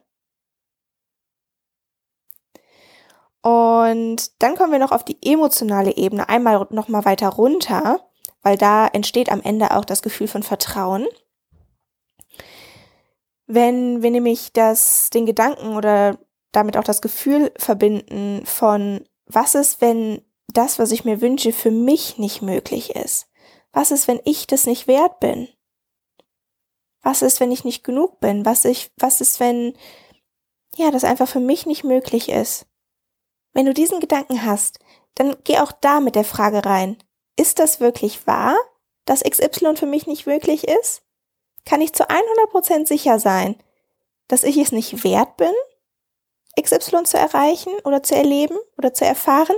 Und 3.42 4.42
dann 4.42 4.56
kommen 4.56 4.73
wir 4.73 4.78
noch 4.78 4.92
auf 4.92 5.04
die 5.04 5.18
emotionale 5.23 5.97
Ebene, 5.97 6.28
einmal 6.28 6.66
noch 6.70 6.88
mal 6.88 7.04
weiter 7.04 7.28
runter, 7.28 8.00
weil 8.42 8.56
da 8.56 8.87
entsteht 8.87 9.30
am 9.30 9.42
Ende 9.42 9.70
auch 9.76 9.85
das 9.85 10.02
Gefühl 10.02 10.28
von 10.28 10.42
Vertrauen. 10.42 11.06
Wenn 13.47 14.02
wir 14.02 14.11
nämlich 14.11 14.52
das, 14.52 15.11
den 15.11 15.26
Gedanken 15.26 15.76
oder 15.76 16.18
damit 16.52 16.76
auch 16.76 16.85
das 16.85 17.02
Gefühl 17.02 17.52
verbinden 17.56 18.44
von, 18.47 19.04
was 19.26 19.54
ist, 19.54 19.80
wenn 19.80 20.23
das, 20.52 20.78
was 20.78 20.92
ich 20.92 21.04
mir 21.04 21.21
wünsche, 21.21 21.52
für 21.52 21.71
mich 21.71 22.19
nicht 22.19 22.42
möglich 22.42 22.95
ist? 22.97 23.28
Was 23.73 23.90
ist, 23.90 24.09
wenn 24.09 24.21
ich 24.25 24.47
das 24.47 24.66
nicht 24.66 24.87
wert 24.87 25.21
bin? 25.21 25.49
Was 27.02 27.23
ist, 27.23 27.40
wenn 27.40 27.52
ich 27.52 27.64
nicht 27.64 27.85
genug 27.85 28.21
bin? 28.21 28.45
Was, 28.45 28.64
ich, 28.64 28.90
was 28.97 29.21
ist, 29.21 29.40
wenn, 29.40 29.76
ja, 30.76 30.90
das 30.90 31.04
einfach 31.04 31.28
für 31.28 31.40
mich 31.40 31.66
nicht 31.66 31.85
möglich 31.85 32.28
ist? 32.28 32.66
Wenn 33.52 33.66
du 33.66 33.75
diesen 33.75 34.00
Gedanken 34.00 34.45
hast, 34.45 34.78
dann 35.14 35.37
geh 35.45 35.59
auch 35.59 35.73
da 35.73 36.00
mit 36.00 36.14
der 36.14 36.25
Frage 36.25 36.64
rein. 36.64 36.97
Ist 37.37 37.59
das 37.59 37.80
wirklich 37.80 38.26
wahr, 38.26 38.57
dass 39.07 39.23
XY 39.23 39.76
für 39.76 39.87
mich 39.87 40.07
nicht 40.07 40.26
möglich 40.26 40.69
ist? 40.69 41.02
Kann 41.64 41.80
ich 41.80 41.92
zu 41.92 42.09
100% 42.09 42.87
sicher 42.87 43.19
sein, 43.19 43.57
dass 44.28 44.45
ich 44.45 44.57
es 44.57 44.73
nicht 44.73 45.04
wert 45.04 45.37
bin, 45.37 45.52
XY 46.61 47.04
zu 47.04 47.16
erreichen 47.16 47.73
oder 47.85 48.02
zu 48.02 48.14
erleben 48.14 48.59
oder 48.76 48.95
zu 48.95 49.04
erfahren? 49.04 49.57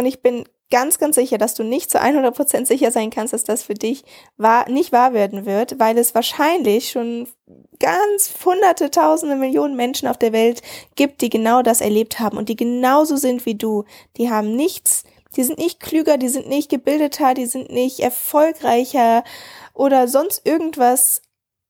Und 0.00 0.06
ich 0.06 0.22
bin 0.22 0.44
ganz, 0.70 0.98
ganz 0.98 1.14
sicher, 1.16 1.36
dass 1.36 1.52
du 1.52 1.62
nicht 1.62 1.90
zu 1.90 2.00
100% 2.00 2.64
sicher 2.64 2.90
sein 2.90 3.10
kannst, 3.10 3.34
dass 3.34 3.44
das 3.44 3.64
für 3.64 3.74
dich 3.74 4.02
wahr, 4.38 4.66
nicht 4.70 4.92
wahr 4.92 5.12
werden 5.12 5.44
wird, 5.44 5.78
weil 5.78 5.98
es 5.98 6.14
wahrscheinlich 6.14 6.90
schon 6.90 7.28
ganz 7.78 8.32
hunderte, 8.42 8.90
tausende, 8.90 9.36
Millionen 9.36 9.76
Menschen 9.76 10.08
auf 10.08 10.16
der 10.16 10.32
Welt 10.32 10.62
gibt, 10.94 11.20
die 11.20 11.28
genau 11.28 11.60
das 11.60 11.82
erlebt 11.82 12.18
haben 12.18 12.38
und 12.38 12.48
die 12.48 12.56
genauso 12.56 13.16
sind 13.16 13.44
wie 13.44 13.56
du. 13.56 13.84
Die 14.16 14.30
haben 14.30 14.56
nichts, 14.56 15.04
die 15.36 15.44
sind 15.44 15.58
nicht 15.58 15.80
klüger, 15.80 16.16
die 16.16 16.30
sind 16.30 16.48
nicht 16.48 16.70
gebildeter, 16.70 17.34
die 17.34 17.44
sind 17.44 17.70
nicht 17.70 18.00
erfolgreicher 18.00 19.22
oder 19.74 20.08
sonst 20.08 20.46
irgendwas. 20.46 21.20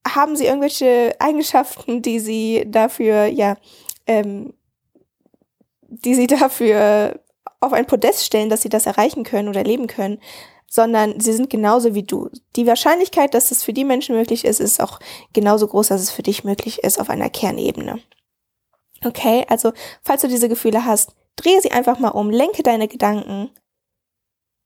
Haben 0.07 0.37
sie 0.37 0.47
irgendwelche 0.47 1.17
Eigenschaften, 1.19 2.01
die 2.01 2.21
sie 2.21 2.65
dafür, 2.69 3.27
ja, 3.27 3.57
ähm, 4.07 4.55
die 5.89 6.15
sie 6.15 6.29
dafür 6.29 7.19
auf 7.61 7.73
ein 7.73 7.87
Podest 7.87 8.25
stellen, 8.25 8.49
dass 8.49 8.63
sie 8.63 8.69
das 8.69 8.87
erreichen 8.87 9.25
können 9.25 9.49
oder 9.49 9.61
erleben 9.61 9.87
können, 9.87 10.21
sondern 10.67 11.21
sie 11.21 11.33
sind 11.33 11.51
genauso 11.51 11.95
wie 11.95 12.05
du. 12.05 12.31
Die 12.57 12.67
Wahrscheinlichkeit, 12.67 13.35
dass 13.35 13.51
es 13.51 13.63
für 13.63 13.73
die 13.73 13.85
Menschen 13.85 14.17
möglich 14.17 14.45
ist, 14.45 14.61
ist 14.61 14.81
auch 14.81 15.01
genauso 15.33 15.67
groß, 15.67 15.89
dass 15.89 16.01
es 16.01 16.11
für 16.11 16.23
dich 16.23 16.45
möglich 16.45 16.85
ist 16.85 17.01
auf 17.01 17.11
einer 17.11 17.29
Kernebene. 17.29 18.01
Okay, 19.05 19.45
also 19.49 19.73
falls 20.03 20.23
du 20.23 20.29
diese 20.29 20.49
Gefühle 20.49 20.85
hast, 20.85 21.15
drehe 21.37 21.61
sie 21.61 21.73
einfach 21.73 21.99
mal 21.99 22.11
um, 22.11 22.31
lenke 22.31 22.63
deine 22.63 22.87
Gedanken 22.87 23.51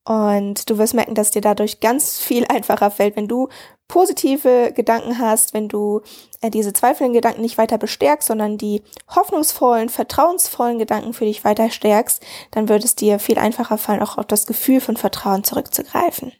und 0.06 0.68
du 0.68 0.76
wirst 0.76 0.92
merken, 0.94 1.14
dass 1.14 1.30
dir 1.30 1.40
dadurch 1.40 1.80
ganz 1.80 2.18
viel 2.18 2.44
einfacher 2.48 2.90
fällt, 2.90 3.16
wenn 3.16 3.28
du 3.28 3.48
positive 3.88 4.72
Gedanken 4.74 5.18
hast, 5.18 5.54
wenn 5.54 5.68
du 5.68 6.00
äh, 6.40 6.50
diese 6.50 6.72
zweifelnden 6.72 7.14
Gedanken 7.14 7.42
nicht 7.42 7.58
weiter 7.58 7.78
bestärkst, 7.78 8.28
sondern 8.28 8.58
die 8.58 8.82
hoffnungsvollen, 9.14 9.88
vertrauensvollen 9.88 10.78
Gedanken 10.78 11.12
für 11.12 11.24
dich 11.24 11.44
weiter 11.44 11.70
stärkst, 11.70 12.24
dann 12.50 12.68
wird 12.68 12.84
es 12.84 12.96
dir 12.96 13.18
viel 13.18 13.38
einfacher 13.38 13.78
fallen, 13.78 14.02
auch 14.02 14.18
auf 14.18 14.26
das 14.26 14.46
Gefühl 14.46 14.80
von 14.80 14.96
Vertrauen 14.96 15.44
zurückzugreifen. 15.44 16.32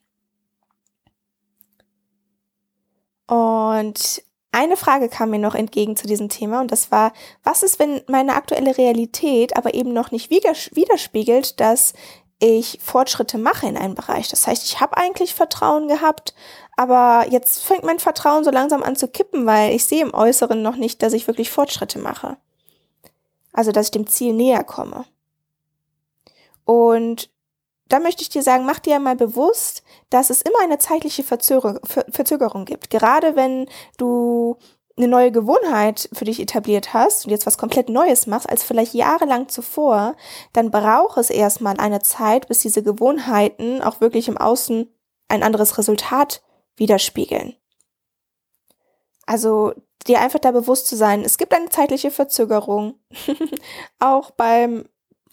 Und 3.26 4.22
eine 4.52 4.76
Frage 4.76 5.08
kam 5.08 5.30
mir 5.30 5.38
noch 5.38 5.54
entgegen 5.54 5.96
zu 5.96 6.06
diesem 6.06 6.28
Thema 6.28 6.60
und 6.60 6.70
das 6.70 6.92
war, 6.92 7.12
was 7.42 7.62
ist, 7.62 7.78
wenn 7.80 8.02
meine 8.06 8.34
aktuelle 8.34 8.78
Realität 8.78 9.56
aber 9.56 9.74
eben 9.74 9.92
noch 9.92 10.12
nicht 10.12 10.30
widerspiegelt, 10.30 11.58
dass 11.58 11.92
ich 12.38 12.78
Fortschritte 12.82 13.38
mache 13.38 13.66
in 13.66 13.76
einem 13.76 13.94
Bereich. 13.94 14.28
Das 14.28 14.46
heißt, 14.46 14.64
ich 14.66 14.80
habe 14.80 14.96
eigentlich 14.96 15.34
Vertrauen 15.34 15.88
gehabt, 15.88 16.34
aber 16.76 17.26
jetzt 17.30 17.64
fängt 17.64 17.84
mein 17.84 17.98
Vertrauen 17.98 18.44
so 18.44 18.50
langsam 18.50 18.82
an 18.82 18.96
zu 18.96 19.08
kippen, 19.08 19.46
weil 19.46 19.74
ich 19.74 19.84
sehe 19.84 20.02
im 20.02 20.14
Äußeren 20.14 20.60
noch 20.62 20.76
nicht, 20.76 21.02
dass 21.02 21.12
ich 21.12 21.26
wirklich 21.26 21.50
Fortschritte 21.50 21.98
mache. 21.98 22.36
Also, 23.52 23.70
dass 23.70 23.86
ich 23.86 23.92
dem 23.92 24.06
Ziel 24.06 24.32
näher 24.32 24.64
komme. 24.64 25.04
Und 26.64 27.30
da 27.88 28.00
möchte 28.00 28.22
ich 28.22 28.28
dir 28.28 28.42
sagen, 28.42 28.64
mach 28.64 28.78
dir 28.80 28.98
mal 28.98 29.14
bewusst, 29.14 29.82
dass 30.10 30.30
es 30.30 30.42
immer 30.42 30.58
eine 30.62 30.78
zeitliche 30.78 31.22
Verzögerung 31.22 32.64
gibt. 32.64 32.90
Gerade 32.90 33.36
wenn 33.36 33.68
du 33.98 34.56
eine 34.96 35.08
neue 35.08 35.32
Gewohnheit 35.32 36.08
für 36.12 36.24
dich 36.24 36.40
etabliert 36.40 36.94
hast 36.94 37.24
und 37.24 37.30
jetzt 37.30 37.46
was 37.46 37.58
komplett 37.58 37.88
Neues 37.88 38.26
machst 38.26 38.48
als 38.48 38.62
vielleicht 38.62 38.94
jahrelang 38.94 39.48
zuvor, 39.48 40.14
dann 40.52 40.70
braucht 40.70 41.18
es 41.18 41.30
erstmal 41.30 41.76
eine 41.78 42.00
Zeit, 42.00 42.48
bis 42.48 42.60
diese 42.60 42.82
Gewohnheiten 42.82 43.82
auch 43.82 44.00
wirklich 44.00 44.28
im 44.28 44.38
Außen 44.38 44.88
ein 45.28 45.42
anderes 45.42 45.78
Resultat 45.78 46.42
widerspiegeln. 46.76 47.54
Also 49.26 49.72
dir 50.06 50.20
einfach 50.20 50.38
da 50.38 50.50
bewusst 50.50 50.86
zu 50.86 50.96
sein, 50.96 51.22
es 51.22 51.38
gibt 51.38 51.54
eine 51.54 51.70
zeitliche 51.70 52.10
Verzögerung, 52.10 52.94
auch 53.98 54.30
beim 54.32 54.84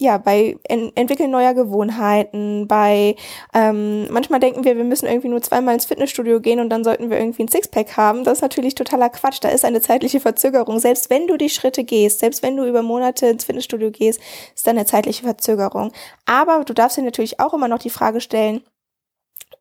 ja, 0.02 0.18
bei 0.18 0.58
Ent 0.64 0.92
Entwickeln 0.96 1.30
neuer 1.30 1.54
Gewohnheiten, 1.54 2.66
bei 2.66 3.14
ähm, 3.54 4.10
manchmal 4.10 4.40
denken 4.40 4.64
wir, 4.64 4.76
wir 4.76 4.84
müssen 4.84 5.06
irgendwie 5.06 5.28
nur 5.28 5.40
zweimal 5.42 5.74
ins 5.74 5.84
Fitnessstudio 5.84 6.40
gehen 6.40 6.60
und 6.60 6.70
dann 6.70 6.84
sollten 6.84 7.08
wir 7.08 7.18
irgendwie 7.18 7.44
ein 7.44 7.48
Sixpack 7.48 7.96
haben. 7.96 8.24
Das 8.24 8.38
ist 8.38 8.42
natürlich 8.42 8.74
totaler 8.74 9.10
Quatsch. 9.10 9.38
Da 9.40 9.48
ist 9.48 9.64
eine 9.64 9.80
zeitliche 9.80 10.20
Verzögerung. 10.20 10.80
Selbst 10.80 11.08
wenn 11.08 11.28
du 11.28 11.36
die 11.36 11.50
Schritte 11.50 11.84
gehst, 11.84 12.20
selbst 12.20 12.42
wenn 12.42 12.56
du 12.56 12.66
über 12.66 12.82
Monate 12.82 13.26
ins 13.26 13.44
Fitnessstudio 13.44 13.90
gehst, 13.90 14.20
ist 14.54 14.66
da 14.66 14.72
eine 14.72 14.86
zeitliche 14.86 15.22
Verzögerung. 15.22 15.92
Aber 16.26 16.64
du 16.64 16.74
darfst 16.74 16.96
dir 16.96 17.02
natürlich 17.02 17.38
auch 17.38 17.54
immer 17.54 17.68
noch 17.68 17.78
die 17.78 17.90
Frage 17.90 18.20
stellen, 18.20 18.62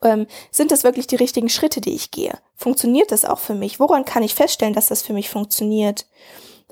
ähm, 0.03 0.27
sind 0.51 0.71
das 0.71 0.83
wirklich 0.83 1.07
die 1.07 1.15
richtigen 1.15 1.49
Schritte, 1.49 1.81
die 1.81 1.93
ich 1.93 2.11
gehe? 2.11 2.37
Funktioniert 2.55 3.11
das 3.11 3.25
auch 3.25 3.39
für 3.39 3.55
mich? 3.55 3.79
Woran 3.79 4.05
kann 4.05 4.23
ich 4.23 4.35
feststellen, 4.35 4.73
dass 4.73 4.87
das 4.87 5.01
für 5.01 5.13
mich 5.13 5.29
funktioniert? 5.29 6.05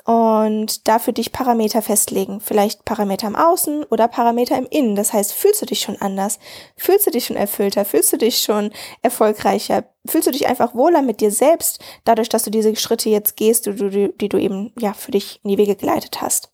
und 0.10 0.88
dafür 0.88 1.14
dich 1.14 1.32
Parameter 1.32 1.84
festlegen. 1.84 2.40
Vielleicht 2.40 2.84
Parameter 2.84 3.28
im 3.28 3.36
Außen 3.36 3.84
oder 3.86 4.08
Parameter 4.08 4.58
im 4.58 4.66
Innen. 4.66 4.96
Das 4.96 5.14
heißt, 5.14 5.34
fühlst 5.34 5.62
du 5.62 5.68
dich 5.68 5.82
schon 5.82 6.02
anders? 6.02 6.40
Fühlst 6.76 7.06
du 7.06 7.12
dich 7.12 7.26
schon 7.26 7.36
erfüllter? 7.36 7.86
Fühlst 7.86 8.12
du 8.12 8.18
dich 8.18 8.40
schon 8.40 8.72
erfolgreicher? 9.04 9.84
Fühlst 10.08 10.28
du 10.28 10.32
dich 10.32 10.48
einfach 10.48 10.74
wohler 10.74 11.04
mit 11.04 11.22
dir 11.22 11.30
selbst, 11.30 11.80
dadurch, 12.06 12.28
dass 12.30 12.44
du 12.44 12.50
diese 12.50 12.76
Schritte 12.76 13.10
jetzt 13.10 13.36
gehst, 13.36 13.68
die 13.68 13.76
du, 13.76 14.10
die 14.10 14.30
du 14.30 14.38
eben, 14.38 14.74
ja, 14.80 14.94
für 14.94 15.12
dich 15.12 15.42
in 15.44 15.52
die 15.52 15.58
Wege 15.58 15.76
geleitet 15.76 16.22
hast? 16.22 16.52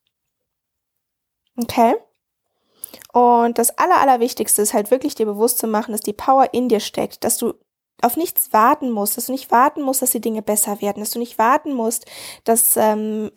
Okay? 1.57 1.95
Und 3.13 3.57
das 3.57 3.77
Aller, 3.77 3.99
Allerwichtigste 3.99 4.61
ist 4.61 4.73
halt 4.73 4.91
wirklich 4.91 5.15
dir 5.15 5.25
bewusst 5.25 5.57
zu 5.57 5.67
machen, 5.67 5.91
dass 5.91 6.01
die 6.01 6.13
Power 6.13 6.53
in 6.53 6.69
dir 6.69 6.79
steckt, 6.79 7.23
dass 7.23 7.37
du 7.37 7.53
auf 8.01 8.17
nichts 8.17 8.51
warten 8.51 8.91
musst, 8.91 9.17
dass 9.17 9.27
du 9.27 9.31
nicht 9.31 9.51
warten 9.51 9.81
musst, 9.81 10.01
dass 10.01 10.11
die 10.11 10.21
Dinge 10.21 10.41
besser 10.41 10.81
werden, 10.81 10.99
dass 10.99 11.11
du 11.11 11.19
nicht 11.19 11.37
warten 11.37 11.73
musst, 11.73 12.05
dass 12.43 12.75
ähm, 12.77 13.31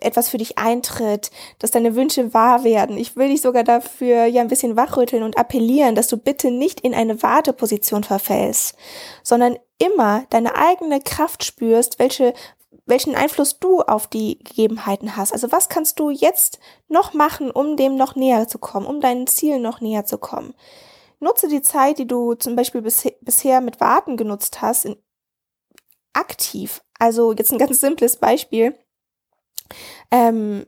etwas 0.00 0.28
für 0.28 0.38
dich 0.38 0.58
eintritt, 0.58 1.30
dass 1.58 1.70
deine 1.70 1.94
Wünsche 1.94 2.34
wahr 2.34 2.64
werden. 2.64 2.96
Ich 2.98 3.16
will 3.16 3.28
dich 3.28 3.40
sogar 3.40 3.64
dafür 3.64 4.26
ja 4.26 4.40
ein 4.40 4.48
bisschen 4.48 4.76
wachrütteln 4.76 5.22
und 5.22 5.38
appellieren, 5.38 5.94
dass 5.94 6.08
du 6.08 6.16
bitte 6.16 6.50
nicht 6.50 6.80
in 6.80 6.94
eine 6.94 7.22
Warteposition 7.22 8.04
verfällst, 8.04 8.76
sondern 9.22 9.56
immer 9.78 10.24
deine 10.30 10.56
eigene 10.56 11.00
Kraft 11.00 11.44
spürst, 11.44 11.98
welche 11.98 12.34
welchen 12.86 13.14
Einfluss 13.14 13.58
du 13.58 13.80
auf 13.80 14.06
die 14.06 14.38
Gegebenheiten 14.38 15.16
hast. 15.16 15.32
Also 15.32 15.52
was 15.52 15.68
kannst 15.68 15.98
du 15.98 16.10
jetzt 16.10 16.58
noch 16.88 17.14
machen, 17.14 17.50
um 17.50 17.76
dem 17.76 17.96
noch 17.96 18.14
näher 18.14 18.48
zu 18.48 18.58
kommen, 18.58 18.86
um 18.86 19.00
deinen 19.00 19.26
Zielen 19.26 19.62
noch 19.62 19.80
näher 19.80 20.04
zu 20.04 20.18
kommen? 20.18 20.54
Nutze 21.20 21.48
die 21.48 21.62
Zeit, 21.62 21.98
die 21.98 22.06
du 22.06 22.34
zum 22.34 22.56
Beispiel 22.56 22.82
bis, 22.82 23.08
bisher 23.20 23.60
mit 23.60 23.80
Warten 23.80 24.16
genutzt 24.16 24.60
hast, 24.60 24.84
in, 24.84 24.96
aktiv. 26.12 26.82
Also 26.98 27.32
jetzt 27.32 27.52
ein 27.52 27.58
ganz 27.58 27.80
simples 27.80 28.16
Beispiel. 28.16 28.78
Ähm, 30.10 30.66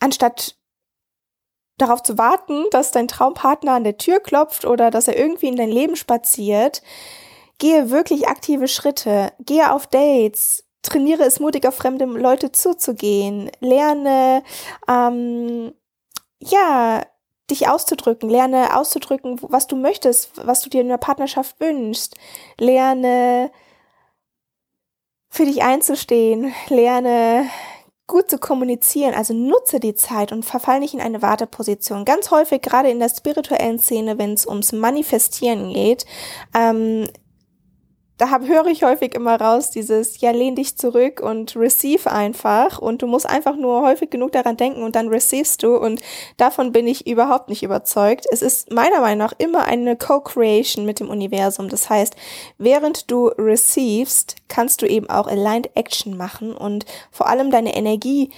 anstatt 0.00 0.56
darauf 1.78 2.02
zu 2.02 2.18
warten, 2.18 2.64
dass 2.70 2.90
dein 2.90 3.08
Traumpartner 3.08 3.72
an 3.72 3.84
der 3.84 3.98
Tür 3.98 4.20
klopft 4.20 4.64
oder 4.64 4.90
dass 4.90 5.08
er 5.08 5.16
irgendwie 5.16 5.46
in 5.46 5.56
dein 5.56 5.70
Leben 5.70 5.96
spaziert, 5.96 6.82
gehe 7.58 7.90
wirklich 7.90 8.28
aktive 8.28 8.68
Schritte, 8.68 9.32
gehe 9.40 9.72
auf 9.72 9.86
Dates, 9.86 10.67
trainiere 10.88 11.24
es 11.24 11.40
mutig 11.40 11.66
auf 11.66 11.76
fremde 11.76 12.04
Leute 12.04 12.52
zuzugehen, 12.52 13.50
lerne 13.60 14.42
ähm, 14.88 15.72
ja 16.40 17.02
dich 17.50 17.68
auszudrücken, 17.68 18.28
lerne 18.28 18.76
auszudrücken, 18.76 19.38
was 19.42 19.66
du 19.66 19.76
möchtest, 19.76 20.30
was 20.46 20.60
du 20.60 20.70
dir 20.70 20.80
in 20.82 20.88
einer 20.88 20.98
Partnerschaft 20.98 21.58
wünschst, 21.60 22.16
lerne 22.58 23.50
für 25.30 25.44
dich 25.44 25.62
einzustehen, 25.62 26.52
lerne 26.68 27.48
gut 28.06 28.30
zu 28.30 28.38
kommunizieren, 28.38 29.14
also 29.14 29.34
nutze 29.34 29.80
die 29.80 29.94
Zeit 29.94 30.32
und 30.32 30.44
verfall 30.44 30.80
nicht 30.80 30.94
in 30.94 31.00
eine 31.00 31.20
Warteposition. 31.20 32.06
Ganz 32.06 32.30
häufig, 32.30 32.62
gerade 32.62 32.90
in 32.90 33.00
der 33.00 33.10
spirituellen 33.10 33.78
Szene, 33.78 34.18
wenn 34.18 34.32
es 34.32 34.46
ums 34.46 34.72
Manifestieren 34.72 35.72
geht, 35.74 36.06
ähm, 36.54 37.08
da 38.18 38.30
hab, 38.30 38.46
höre 38.46 38.66
ich 38.66 38.82
häufig 38.82 39.14
immer 39.14 39.40
raus, 39.40 39.70
dieses, 39.70 40.20
ja, 40.20 40.32
lehn 40.32 40.56
dich 40.56 40.76
zurück 40.76 41.20
und 41.20 41.54
receive 41.56 42.10
einfach. 42.10 42.78
Und 42.78 43.00
du 43.00 43.06
musst 43.06 43.26
einfach 43.26 43.56
nur 43.56 43.82
häufig 43.82 44.10
genug 44.10 44.32
daran 44.32 44.56
denken 44.56 44.82
und 44.82 44.96
dann 44.96 45.08
receivest 45.08 45.62
du. 45.62 45.76
Und 45.76 46.00
davon 46.36 46.72
bin 46.72 46.88
ich 46.88 47.06
überhaupt 47.06 47.48
nicht 47.48 47.62
überzeugt. 47.62 48.26
Es 48.30 48.42
ist 48.42 48.72
meiner 48.72 49.00
Meinung 49.00 49.18
nach 49.18 49.34
immer 49.38 49.64
eine 49.64 49.96
Co-Creation 49.96 50.84
mit 50.84 50.98
dem 50.98 51.08
Universum. 51.08 51.68
Das 51.68 51.88
heißt, 51.88 52.16
während 52.58 53.10
du 53.10 53.28
receivest, 53.28 54.34
kannst 54.48 54.82
du 54.82 54.86
eben 54.86 55.08
auch 55.08 55.28
Aligned 55.28 55.70
Action 55.76 56.16
machen 56.16 56.56
und 56.56 56.86
vor 57.12 57.28
allem 57.28 57.52
deine 57.52 57.76
Energie 57.76 58.30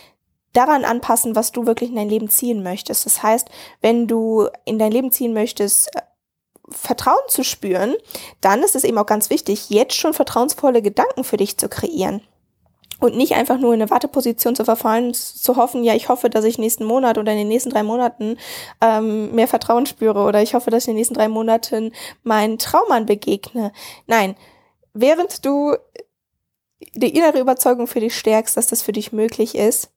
daran 0.52 0.84
anpassen, 0.84 1.37
was 1.37 1.52
du 1.52 1.64
wirklich 1.64 1.90
in 1.90 1.96
dein 1.96 2.08
Leben 2.08 2.28
ziehen 2.28 2.62
möchtest. 2.62 3.06
Das 3.06 3.22
heißt, 3.22 3.49
wenn 3.80 4.06
du 4.06 4.49
in 4.66 4.78
dein 4.78 4.92
Leben 4.92 5.10
ziehen 5.10 5.32
möchtest, 5.32 5.90
Vertrauen 6.71 7.19
zu 7.29 7.45
spüren, 7.45 7.95
dann 8.41 8.62
ist 8.62 8.75
es 8.75 8.85
eben 8.85 8.99
auch 8.99 9.07
ganz 9.07 9.31
wichtig, 9.31 9.71
jetzt 9.71 9.95
schon 9.95 10.15
vertrauensvolle 10.15 10.83
Gedanken 10.83 11.25
für 11.25 11.37
dich 11.37 11.57
zu 11.57 11.69
kreieren. 11.69 12.23
Und 13.00 13.17
nicht 13.17 13.35
einfach 13.35 13.59
nur 13.59 13.73
in 13.73 13.81
eine 13.81 13.91
Warteposition 13.91 14.54
zu 14.54 14.65
verfallen, 14.67 15.15
zu 15.15 15.56
hoffen, 15.56 15.85
ja, 15.85 15.95
ich 15.95 16.11
hoffe, 16.11 16.28
dass 16.28 16.45
ich 16.45 16.59
nächsten 16.59 16.85
Monat 16.85 17.17
oder 17.17 17.33
in 17.33 17.39
den 17.39 17.49
nächsten 17.49 17.71
drei 17.71 17.83
Monaten 17.83 18.37
ähm, 18.83 19.35
mehr 19.35 19.49
Vertrauen 19.49 19.87
spüre 19.87 20.21
oder 20.21 20.43
ich 20.43 20.54
hoffe, 20.54 20.71
dass 20.71 20.85
ich 20.85 20.89
in 20.89 20.95
den 20.95 20.99
nächsten 20.99 21.15
drei 21.15 21.28
Monaten 21.28 21.93
meinen 22.25 22.59
Traummann 22.59 23.06
begegne. 23.06 23.73
Nein, 24.06 24.37
während 24.93 25.47
du 25.47 25.76
die 26.95 27.17
innere 27.17 27.41
Überzeugung 27.41 27.87
für 27.87 28.00
dich 28.00 28.17
stärkst, 28.17 28.56
dass 28.56 28.67
das 28.67 28.83
für 28.83 28.93
dich 28.93 29.13
möglich 29.13 29.54
ist, 29.54 29.91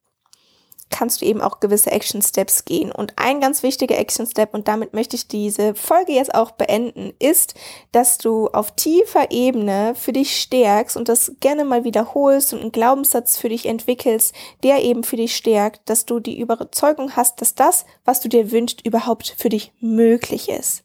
kannst 0.94 1.22
du 1.22 1.26
eben 1.26 1.42
auch 1.42 1.60
gewisse 1.60 1.92
Action 1.92 2.22
Steps 2.22 2.66
gehen. 2.66 2.92
Und 2.92 3.14
ein 3.18 3.42
ganz 3.42 3.64
wichtiger 3.64 3.98
Action 3.98 4.28
Step, 4.28 4.54
und 4.54 4.68
damit 4.68 4.94
möchte 4.94 5.16
ich 5.16 5.28
diese 5.28 5.74
Folge 5.74 6.14
jetzt 6.14 6.36
auch 6.36 6.52
beenden, 6.52 7.14
ist, 7.18 7.56
dass 7.92 8.20
du 8.20 8.48
auf 8.50 8.76
tiefer 8.76 9.32
Ebene 9.32 9.96
für 9.96 10.14
dich 10.14 10.40
stärkst 10.40 10.96
und 10.96 11.10
das 11.10 11.34
gerne 11.40 11.66
mal 11.66 11.84
wiederholst 11.84 12.54
und 12.54 12.62
einen 12.62 12.72
Glaubenssatz 12.72 13.38
für 13.38 13.50
dich 13.50 13.66
entwickelst, 13.66 14.36
der 14.62 14.84
eben 14.84 15.04
für 15.04 15.18
dich 15.18 15.36
stärkt, 15.36 15.90
dass 15.90 16.06
du 16.06 16.20
die 16.20 16.40
Überzeugung 16.40 17.16
hast, 17.16 17.42
dass 17.42 17.56
das, 17.56 17.86
was 18.06 18.22
du 18.22 18.30
dir 18.30 18.52
wünschst, 18.52 18.86
überhaupt 18.86 19.34
für 19.36 19.50
dich 19.50 19.74
möglich 19.80 20.48
ist. 20.48 20.84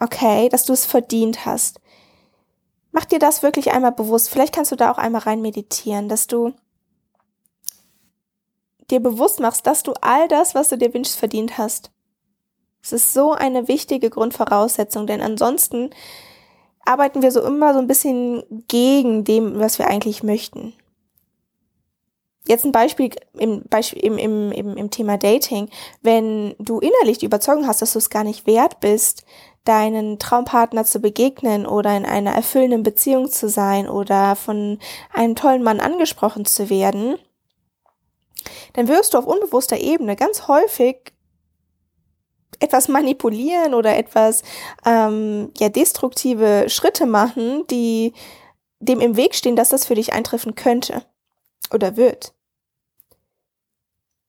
Okay, 0.00 0.48
dass 0.48 0.64
du 0.64 0.72
es 0.72 0.86
verdient 0.86 1.46
hast. 1.46 1.80
Mach 2.90 3.04
dir 3.04 3.20
das 3.20 3.44
wirklich 3.44 3.70
einmal 3.70 3.92
bewusst. 3.92 4.28
Vielleicht 4.28 4.54
kannst 4.54 4.72
du 4.72 4.76
da 4.76 4.90
auch 4.90 4.98
einmal 4.98 5.22
rein 5.22 5.40
meditieren, 5.40 6.08
dass 6.08 6.26
du 6.26 6.52
dir 8.90 9.00
bewusst 9.00 9.40
machst, 9.40 9.66
dass 9.66 9.82
du 9.82 9.92
all 10.00 10.28
das, 10.28 10.54
was 10.54 10.68
du 10.68 10.76
dir 10.76 10.92
wünschst, 10.92 11.16
verdient 11.16 11.58
hast. 11.58 11.90
Es 12.82 12.92
ist 12.92 13.12
so 13.12 13.32
eine 13.32 13.68
wichtige 13.68 14.10
Grundvoraussetzung, 14.10 15.06
denn 15.06 15.20
ansonsten 15.20 15.90
arbeiten 16.84 17.22
wir 17.22 17.30
so 17.30 17.42
immer 17.42 17.74
so 17.74 17.78
ein 17.78 17.86
bisschen 17.86 18.42
gegen 18.68 19.24
dem, 19.24 19.58
was 19.58 19.78
wir 19.78 19.86
eigentlich 19.86 20.22
möchten. 20.22 20.72
Jetzt 22.48 22.64
ein 22.64 22.72
Beispiel 22.72 23.10
im, 23.34 23.64
im, 23.70 24.18
im, 24.18 24.52
im, 24.52 24.76
im 24.76 24.90
Thema 24.90 25.18
Dating. 25.18 25.68
Wenn 26.00 26.54
du 26.58 26.80
innerlich 26.80 27.18
die 27.18 27.26
Überzeugung 27.26 27.66
hast, 27.66 27.82
dass 27.82 27.92
du 27.92 27.98
es 27.98 28.10
gar 28.10 28.24
nicht 28.24 28.46
wert 28.46 28.80
bist, 28.80 29.24
deinen 29.64 30.18
Traumpartner 30.18 30.84
zu 30.84 31.00
begegnen 31.00 31.66
oder 31.66 31.94
in 31.96 32.06
einer 32.06 32.32
erfüllenden 32.32 32.82
Beziehung 32.82 33.30
zu 33.30 33.48
sein 33.48 33.88
oder 33.88 34.36
von 34.36 34.78
einem 35.12 35.36
tollen 35.36 35.62
Mann 35.62 35.80
angesprochen 35.80 36.46
zu 36.46 36.70
werden, 36.70 37.18
dann 38.74 38.88
wirst 38.88 39.14
du 39.14 39.18
auf 39.18 39.26
unbewusster 39.26 39.78
Ebene 39.78 40.16
ganz 40.16 40.48
häufig 40.48 41.12
etwas 42.58 42.88
manipulieren 42.88 43.74
oder 43.74 43.96
etwas 43.96 44.42
ähm, 44.84 45.50
ja 45.58 45.68
destruktive 45.68 46.68
Schritte 46.68 47.06
machen, 47.06 47.66
die 47.68 48.12
dem 48.80 49.00
im 49.00 49.16
Weg 49.16 49.34
stehen, 49.34 49.56
dass 49.56 49.70
das 49.70 49.86
für 49.86 49.94
dich 49.94 50.12
eintreffen 50.12 50.54
könnte 50.54 51.02
oder 51.72 51.96
wird. 51.96 52.34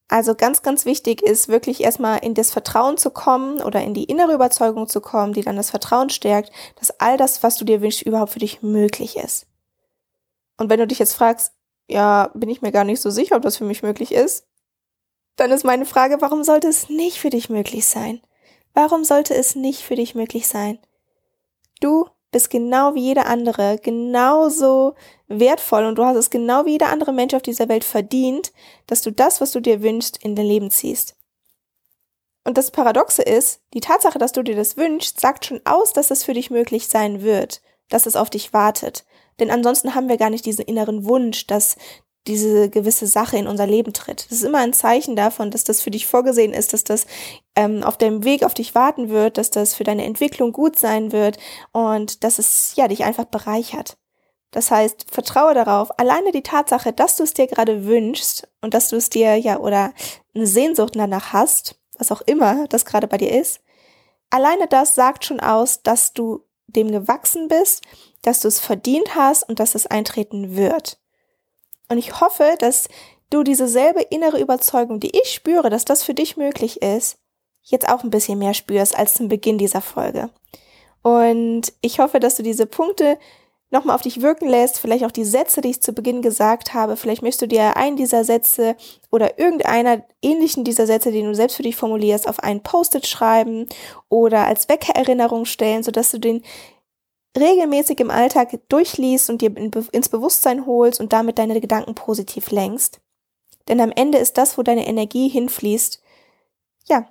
Also 0.07 0.35
ganz, 0.35 0.61
ganz 0.61 0.83
wichtig 0.83 1.21
ist 1.21 1.47
wirklich 1.47 1.81
erstmal 1.81 2.17
in 2.19 2.33
das 2.33 2.51
Vertrauen 2.51 2.97
zu 2.97 3.11
kommen 3.11 3.61
oder 3.61 3.81
in 3.81 3.93
die 3.93 4.03
innere 4.03 4.33
Überzeugung 4.33 4.89
zu 4.89 4.99
kommen, 4.99 5.31
die 5.31 5.41
dann 5.41 5.55
das 5.55 5.69
Vertrauen 5.69 6.09
stärkt, 6.09 6.51
dass 6.75 6.91
all 6.99 7.15
das, 7.15 7.43
was 7.43 7.55
du 7.55 7.63
dir 7.63 7.81
wünschst, 7.81 8.01
überhaupt 8.01 8.33
für 8.33 8.39
dich 8.39 8.61
möglich 8.61 9.15
ist. 9.15 9.47
Und 10.57 10.69
wenn 10.69 10.79
du 10.79 10.85
dich 10.85 10.99
jetzt 10.99 11.13
fragst, 11.13 11.53
ja, 11.91 12.31
bin 12.33 12.49
ich 12.49 12.61
mir 12.61 12.71
gar 12.71 12.83
nicht 12.83 13.01
so 13.01 13.09
sicher, 13.09 13.35
ob 13.35 13.41
das 13.43 13.57
für 13.57 13.63
mich 13.63 13.83
möglich 13.83 14.11
ist. 14.11 14.45
Dann 15.35 15.51
ist 15.51 15.63
meine 15.63 15.85
Frage, 15.85 16.21
warum 16.21 16.43
sollte 16.43 16.67
es 16.67 16.89
nicht 16.89 17.19
für 17.19 17.29
dich 17.29 17.49
möglich 17.49 17.85
sein? 17.85 18.21
Warum 18.73 19.03
sollte 19.03 19.35
es 19.35 19.55
nicht 19.55 19.81
für 19.81 19.95
dich 19.95 20.15
möglich 20.15 20.47
sein? 20.47 20.79
Du 21.79 22.07
bist 22.31 22.49
genau 22.49 22.95
wie 22.95 23.01
jeder 23.01 23.25
andere, 23.25 23.77
genauso 23.77 24.95
wertvoll 25.27 25.85
und 25.85 25.95
du 25.97 26.05
hast 26.05 26.15
es 26.15 26.29
genau 26.29 26.65
wie 26.65 26.71
jeder 26.71 26.89
andere 26.89 27.11
Mensch 27.11 27.33
auf 27.33 27.41
dieser 27.41 27.67
Welt 27.67 27.83
verdient, 27.83 28.53
dass 28.87 29.01
du 29.01 29.11
das, 29.11 29.41
was 29.41 29.51
du 29.51 29.59
dir 29.59 29.81
wünschst, 29.81 30.23
in 30.23 30.35
dein 30.35 30.45
Leben 30.45 30.71
ziehst. 30.71 31.17
Und 32.43 32.57
das 32.57 32.71
Paradoxe 32.71 33.21
ist, 33.21 33.61
die 33.73 33.81
Tatsache, 33.81 34.17
dass 34.17 34.31
du 34.31 34.43
dir 34.43 34.55
das 34.55 34.77
wünschst, 34.77 35.19
sagt 35.19 35.45
schon 35.45 35.61
aus, 35.65 35.93
dass 35.93 36.09
es 36.09 36.23
für 36.23 36.33
dich 36.33 36.49
möglich 36.49 36.87
sein 36.87 37.21
wird, 37.21 37.61
dass 37.89 38.05
es 38.05 38.15
auf 38.15 38.29
dich 38.29 38.53
wartet. 38.53 39.05
Denn 39.41 39.51
ansonsten 39.51 39.95
haben 39.95 40.07
wir 40.07 40.17
gar 40.17 40.29
nicht 40.29 40.45
diesen 40.45 40.63
inneren 40.63 41.03
Wunsch, 41.03 41.47
dass 41.47 41.75
diese 42.27 42.69
gewisse 42.69 43.07
Sache 43.07 43.37
in 43.37 43.47
unser 43.47 43.65
Leben 43.65 43.93
tritt. 43.93 44.27
Das 44.29 44.37
ist 44.37 44.43
immer 44.43 44.59
ein 44.59 44.73
Zeichen 44.73 45.15
davon, 45.15 45.49
dass 45.49 45.63
das 45.63 45.81
für 45.81 45.89
dich 45.89 46.05
vorgesehen 46.05 46.53
ist, 46.53 46.73
dass 46.73 46.83
das 46.83 47.07
ähm, 47.55 47.83
auf 47.83 47.97
dem 47.97 48.23
Weg 48.23 48.43
auf 48.43 48.53
dich 48.53 48.75
warten 48.75 49.09
wird, 49.09 49.39
dass 49.39 49.49
das 49.49 49.73
für 49.73 49.83
deine 49.83 50.05
Entwicklung 50.05 50.53
gut 50.53 50.77
sein 50.77 51.11
wird 51.11 51.39
und 51.71 52.23
dass 52.23 52.37
es 52.37 52.75
ja 52.75 52.87
dich 52.87 53.03
einfach 53.03 53.25
bereichert. 53.25 53.97
Das 54.51 54.69
heißt, 54.69 55.07
vertraue 55.09 55.55
darauf, 55.55 55.97
alleine 55.97 56.31
die 56.31 56.43
Tatsache, 56.43 56.93
dass 56.93 57.15
du 57.15 57.23
es 57.23 57.33
dir 57.33 57.47
gerade 57.47 57.85
wünschst 57.85 58.47
und 58.61 58.75
dass 58.75 58.89
du 58.89 58.97
es 58.97 59.09
dir 59.09 59.37
ja 59.37 59.57
oder 59.57 59.93
eine 60.35 60.45
Sehnsucht 60.45 60.95
danach 60.95 61.33
hast, 61.33 61.79
was 61.97 62.11
auch 62.11 62.21
immer 62.21 62.67
das 62.67 62.85
gerade 62.85 63.07
bei 63.07 63.17
dir 63.17 63.31
ist, 63.31 63.61
alleine 64.29 64.67
das 64.67 64.93
sagt 64.93 65.25
schon 65.25 65.39
aus, 65.39 65.81
dass 65.81 66.13
du 66.13 66.45
dem 66.67 66.91
gewachsen 66.91 67.47
bist, 67.47 67.81
dass 68.21 68.41
du 68.41 68.47
es 68.47 68.59
verdient 68.59 69.15
hast 69.15 69.47
und 69.47 69.59
dass 69.59 69.75
es 69.75 69.87
eintreten 69.87 70.55
wird. 70.55 70.99
Und 71.89 71.97
ich 71.97 72.21
hoffe, 72.21 72.55
dass 72.59 72.87
du 73.29 73.43
diese 73.43 73.67
selbe 73.67 74.01
innere 74.01 74.39
Überzeugung, 74.39 74.99
die 74.99 75.15
ich 75.17 75.33
spüre, 75.33 75.69
dass 75.69 75.85
das 75.85 76.03
für 76.03 76.13
dich 76.13 76.37
möglich 76.37 76.81
ist, 76.81 77.17
jetzt 77.63 77.89
auch 77.89 78.03
ein 78.03 78.09
bisschen 78.09 78.39
mehr 78.39 78.53
spürst 78.53 78.97
als 78.97 79.13
zum 79.13 79.27
Beginn 79.27 79.57
dieser 79.57 79.81
Folge. 79.81 80.29
Und 81.01 81.73
ich 81.81 81.99
hoffe, 81.99 82.19
dass 82.19 82.35
du 82.35 82.43
diese 82.43 82.65
Punkte 82.65 83.17
nochmal 83.71 83.95
auf 83.95 84.01
dich 84.01 84.21
wirken 84.21 84.47
lässt, 84.47 84.79
vielleicht 84.79 85.05
auch 85.05 85.11
die 85.11 85.23
Sätze, 85.23 85.61
die 85.61 85.69
ich 85.69 85.81
zu 85.81 85.93
Beginn 85.93 86.21
gesagt 86.21 86.73
habe. 86.73 86.97
Vielleicht 86.97 87.21
möchtest 87.21 87.43
du 87.43 87.47
dir 87.47 87.77
einen 87.77 87.95
dieser 87.95 88.25
Sätze 88.25 88.75
oder 89.09 89.39
irgendeiner 89.39 90.03
ähnlichen 90.21 90.65
dieser 90.65 90.85
Sätze, 90.85 91.11
den 91.11 91.25
du 91.25 91.33
selbst 91.33 91.55
für 91.55 91.63
dich 91.63 91.77
formulierst, 91.77 92.27
auf 92.27 92.41
einen 92.41 92.61
Post-it 92.61 93.07
schreiben 93.07 93.67
oder 94.09 94.45
als 94.45 94.67
Weckererinnerung 94.67 95.45
stellen, 95.45 95.83
sodass 95.83 96.11
du 96.11 96.19
den 96.19 96.43
regelmäßig 97.37 97.99
im 97.99 98.11
Alltag 98.11 98.59
durchliest 98.69 99.29
und 99.29 99.41
dir 99.41 99.55
ins 99.55 100.09
Bewusstsein 100.09 100.65
holst 100.65 100.99
und 100.99 101.13
damit 101.13 101.37
deine 101.37 101.59
Gedanken 101.61 101.95
positiv 101.95 102.51
lenkst. 102.51 102.99
Denn 103.67 103.79
am 103.79 103.91
Ende 103.91 104.17
ist 104.17 104.37
das, 104.37 104.57
wo 104.57 104.63
deine 104.63 104.87
Energie 104.87 105.29
hinfließt, 105.29 106.01
ja, 106.87 107.07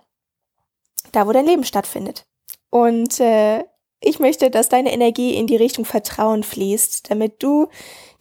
da, 1.13 1.27
wo 1.27 1.33
dein 1.33 1.47
Leben 1.47 1.65
stattfindet. 1.65 2.27
Und 2.71 3.21
äh, 3.21 3.65
ich 4.01 4.19
möchte, 4.19 4.51
dass 4.51 4.69
deine 4.69 4.93
Energie 4.93 5.35
in 5.35 5.47
die 5.47 5.57
Richtung 5.57 5.85
Vertrauen 5.85 6.43
fließt, 6.43 7.11
damit 7.11 7.43
du 7.43 7.69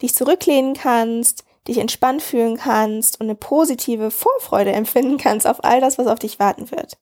dich 0.02 0.14
zurücklehnen 0.14 0.74
kannst, 0.74 1.44
dich 1.68 1.78
entspannt 1.78 2.22
fühlen 2.22 2.56
kannst 2.56 3.20
und 3.20 3.26
eine 3.26 3.34
positive 3.34 4.10
Vorfreude 4.10 4.72
empfinden 4.72 5.18
kannst 5.18 5.46
auf 5.46 5.62
all 5.64 5.80
das, 5.80 5.98
was 5.98 6.06
auf 6.06 6.18
dich 6.18 6.38
warten 6.38 6.70
wird. 6.70 6.98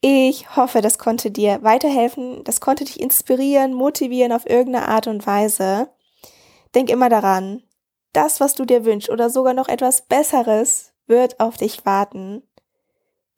Ich 0.00 0.56
hoffe, 0.56 0.80
das 0.80 0.98
konnte 0.98 1.30
dir 1.30 1.62
weiterhelfen, 1.62 2.42
das 2.44 2.60
konnte 2.60 2.84
dich 2.84 3.00
inspirieren, 3.00 3.74
motivieren 3.74 4.32
auf 4.32 4.48
irgendeine 4.48 4.88
Art 4.88 5.06
und 5.06 5.26
Weise. 5.26 5.90
Denk 6.74 6.88
immer 6.88 7.08
daran, 7.08 7.62
das, 8.12 8.40
was 8.40 8.54
du 8.54 8.64
dir 8.64 8.84
wünschst 8.84 9.10
oder 9.10 9.28
sogar 9.28 9.54
noch 9.54 9.68
etwas 9.68 10.02
Besseres 10.06 10.92
wird 11.06 11.38
auf 11.40 11.56
dich 11.56 11.84
warten 11.84 12.42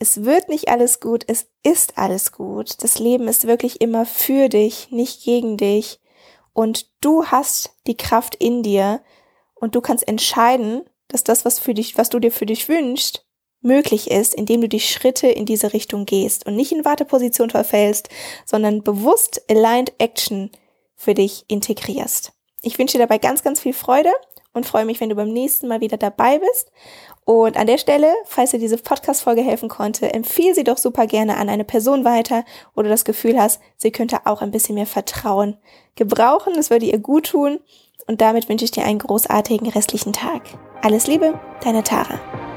es 0.02 0.24
wird 0.24 0.48
nicht 0.48 0.68
alles 0.68 0.98
gut, 0.98 1.22
es 1.28 1.46
ist 1.62 1.96
alles 1.96 2.32
gut. 2.32 2.82
Das 2.82 2.98
Leben 2.98 3.28
ist 3.28 3.46
wirklich 3.46 3.80
immer 3.80 4.04
für 4.04 4.48
dich, 4.48 4.90
nicht 4.90 5.22
gegen 5.22 5.56
dich. 5.56 6.00
Und 6.52 6.90
du 7.00 7.26
hast 7.26 7.76
die 7.86 7.96
Kraft 7.96 8.34
in 8.34 8.64
dir 8.64 9.00
und 9.54 9.76
du 9.76 9.80
kannst 9.80 10.08
entscheiden, 10.08 10.82
dass 11.06 11.22
das, 11.22 11.44
was 11.44 11.60
für 11.60 11.72
dich, 11.72 11.96
was 11.98 12.08
du 12.08 12.18
dir 12.18 12.32
für 12.32 12.46
dich 12.46 12.68
wünschst, 12.68 13.24
möglich 13.62 14.10
ist, 14.10 14.34
indem 14.34 14.60
du 14.60 14.68
die 14.68 14.80
Schritte 14.80 15.28
in 15.28 15.46
diese 15.46 15.72
Richtung 15.72 16.04
gehst 16.04 16.46
und 16.46 16.56
nicht 16.56 16.72
in 16.72 16.84
Warteposition 16.84 17.50
verfällst, 17.50 18.08
sondern 18.44 18.82
bewusst 18.82 19.42
aligned 19.48 19.92
Action 19.98 20.50
für 20.94 21.14
dich 21.14 21.44
integrierst. 21.48 22.32
Ich 22.62 22.78
wünsche 22.78 22.98
dir 22.98 23.04
dabei 23.04 23.18
ganz, 23.18 23.42
ganz 23.42 23.60
viel 23.60 23.72
Freude 23.72 24.10
und 24.52 24.66
freue 24.66 24.84
mich, 24.84 25.00
wenn 25.00 25.08
du 25.08 25.14
beim 25.14 25.32
nächsten 25.32 25.68
Mal 25.68 25.80
wieder 25.80 25.96
dabei 25.96 26.38
bist. 26.38 26.70
Und 27.24 27.56
an 27.56 27.66
der 27.66 27.78
Stelle, 27.78 28.12
falls 28.24 28.50
dir 28.50 28.58
diese 28.58 28.76
Podcast-Folge 28.76 29.42
helfen 29.42 29.68
konnte, 29.68 30.12
empfehle 30.12 30.54
sie 30.54 30.64
doch 30.64 30.76
super 30.76 31.06
gerne 31.06 31.36
an 31.36 31.48
eine 31.48 31.64
Person 31.64 32.04
weiter, 32.04 32.44
wo 32.74 32.82
du 32.82 32.88
das 32.88 33.04
Gefühl 33.04 33.40
hast, 33.40 33.60
sie 33.76 33.92
könnte 33.92 34.26
auch 34.26 34.42
ein 34.42 34.50
bisschen 34.50 34.74
mehr 34.74 34.86
Vertrauen 34.86 35.56
gebrauchen. 35.94 36.54
Es 36.58 36.70
würde 36.70 36.86
ihr 36.86 36.98
gut 36.98 37.30
tun. 37.30 37.60
Und 38.08 38.20
damit 38.20 38.48
wünsche 38.48 38.64
ich 38.64 38.72
dir 38.72 38.84
einen 38.84 38.98
großartigen 38.98 39.68
restlichen 39.68 40.12
Tag. 40.12 40.42
Alles 40.82 41.06
Liebe, 41.06 41.38
deine 41.62 41.84
Tara. 41.84 42.51